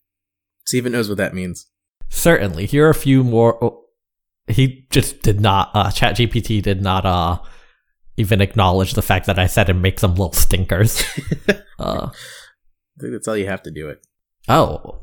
[0.67, 1.67] See if it knows what that means.
[2.09, 3.63] Certainly, here are a few more.
[3.65, 3.85] oh,
[4.49, 5.71] he just did not.
[5.75, 7.07] Uh, ChatGPT did not.
[7.07, 7.39] Uh,
[8.23, 11.03] even acknowledge the fact that I said and make some little stinkers.
[11.79, 14.07] uh, I think that's all you have to do it.
[14.49, 15.03] Oh,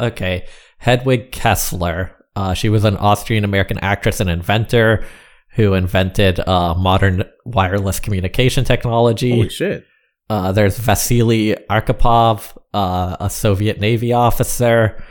[0.00, 0.46] okay.
[0.78, 2.10] Hedwig Kiesler.
[2.34, 5.04] Uh, she was an Austrian American actress and inventor
[5.56, 9.30] who invented uh, modern wireless communication technology.
[9.30, 9.86] Holy shit!
[10.28, 15.02] Uh, there's Vasily Arkhipov, uh, a Soviet Navy officer.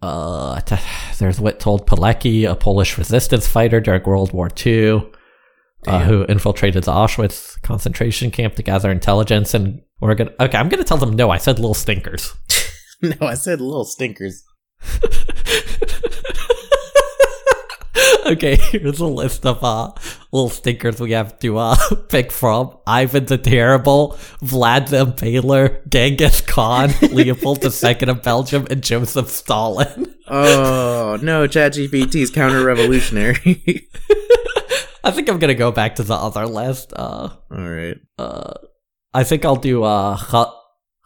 [0.00, 0.76] Uh, t-
[1.18, 5.02] there's Witold Pilecki, a Polish resistance fighter during World War II,
[5.86, 9.54] uh, who infiltrated the Auschwitz concentration camp to gather intelligence.
[9.54, 10.58] And we're gonna okay.
[10.58, 11.30] I'm gonna tell them no.
[11.30, 12.32] I said little stinkers.
[13.04, 14.44] No, I said little stinkers.
[18.26, 19.90] okay, here's a list of uh
[20.30, 21.74] little stinkers we have to uh
[22.08, 22.78] pick from.
[22.86, 30.14] Ivan the Terrible, Vlad the Impaler, Genghis Khan, Leopold II of Belgium, and Joseph Stalin.
[30.28, 33.88] Oh no, ChatGPT is counter-revolutionary.
[35.04, 36.92] I think I'm gonna go back to the other list.
[36.94, 37.96] Uh, all right.
[38.18, 38.52] uh,
[39.12, 40.54] I think I'll do uh Kh-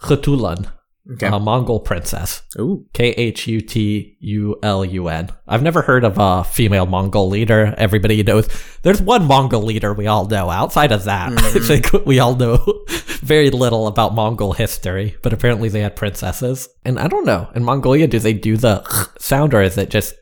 [0.07, 0.71] Khutulun,
[1.15, 1.27] Okay.
[1.29, 2.43] a Mongol princess.
[2.59, 2.85] Ooh.
[2.93, 5.31] K H U T U L U N.
[5.49, 7.75] I've never heard of a female Mongol leader.
[7.79, 8.49] Everybody knows
[8.83, 10.51] there's one Mongol leader we all know.
[10.51, 12.59] Outside of that, I think we all know
[13.23, 16.69] very little about Mongol history, but apparently they had princesses.
[16.85, 18.85] And I don't know, in Mongolia, do they do the
[19.19, 20.15] sound or is it just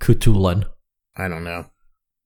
[0.00, 0.64] Kutulun?
[1.16, 1.66] I don't know.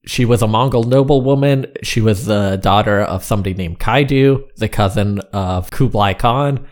[0.05, 1.65] She was a Mongol noblewoman.
[1.83, 6.67] She was the daughter of somebody named Kaidu, the cousin of Kublai Khan,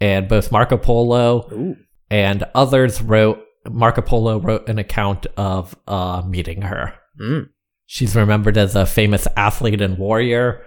[0.00, 1.76] and both Marco Polo Ooh.
[2.10, 6.94] and others wrote Marco Polo wrote an account of uh, meeting her.
[7.20, 7.48] Mm.
[7.86, 10.64] She's remembered as a famous athlete and warrior.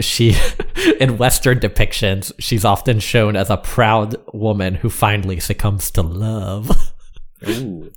[0.00, 0.36] She,
[1.00, 6.70] in Western depictions, she's often shown as a proud woman who finally succumbs to love.
[7.48, 7.90] Ooh.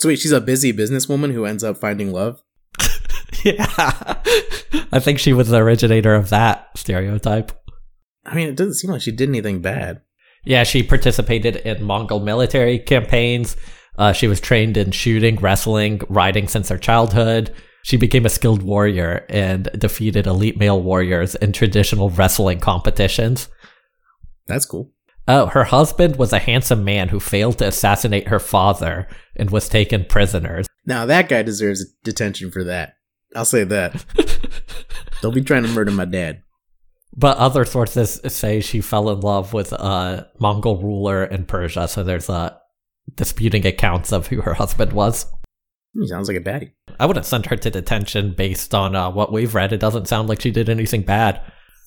[0.00, 2.40] So wait, she's a busy businesswoman who ends up finding love.
[3.44, 3.66] yeah.
[4.92, 7.52] I think she was the originator of that stereotype.
[8.24, 10.02] I mean, it doesn't seem like she did anything bad.
[10.44, 13.56] Yeah, she participated in Mongol military campaigns.
[13.96, 17.52] Uh, she was trained in shooting, wrestling, riding since her childhood.
[17.82, 23.48] She became a skilled warrior and defeated elite male warriors in traditional wrestling competitions.
[24.46, 24.92] That's cool.
[25.26, 29.06] Oh, her husband was a handsome man who failed to assassinate her father
[29.36, 30.62] and was taken prisoner.
[30.86, 32.94] Now that guy deserves detention for that.
[33.34, 34.04] I'll say that.
[35.22, 36.42] Don't be trying to murder my dad.
[37.16, 42.04] But other sources say she fell in love with a Mongol ruler in Persia, so
[42.04, 42.56] there's uh,
[43.14, 45.26] disputing accounts of who her husband was.
[45.94, 46.72] He sounds like a baddie.
[47.00, 49.72] I wouldn't send her to detention based on uh, what we've read.
[49.72, 51.40] It doesn't sound like she did anything bad.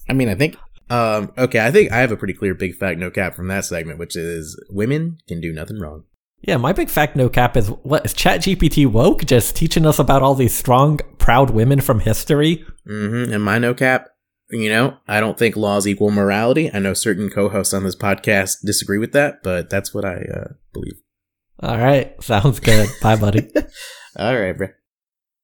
[0.09, 0.57] I mean, I think.
[0.89, 3.63] Um, okay, I think I have a pretty clear big fact, no cap from that
[3.63, 6.03] segment, which is women can do nothing wrong.
[6.41, 10.23] Yeah, my big fact no cap is what is ChatGPT woke just teaching us about
[10.23, 12.65] all these strong, proud women from history?
[12.89, 13.33] Mm-hmm.
[13.33, 14.09] And my no cap,
[14.49, 16.69] you know, I don't think laws equal morality.
[16.73, 20.53] I know certain co-hosts on this podcast disagree with that, but that's what I uh,
[20.73, 20.99] believe.
[21.61, 22.89] All right, sounds good.
[23.01, 23.49] Bye, buddy.
[24.17, 24.67] All right, bro.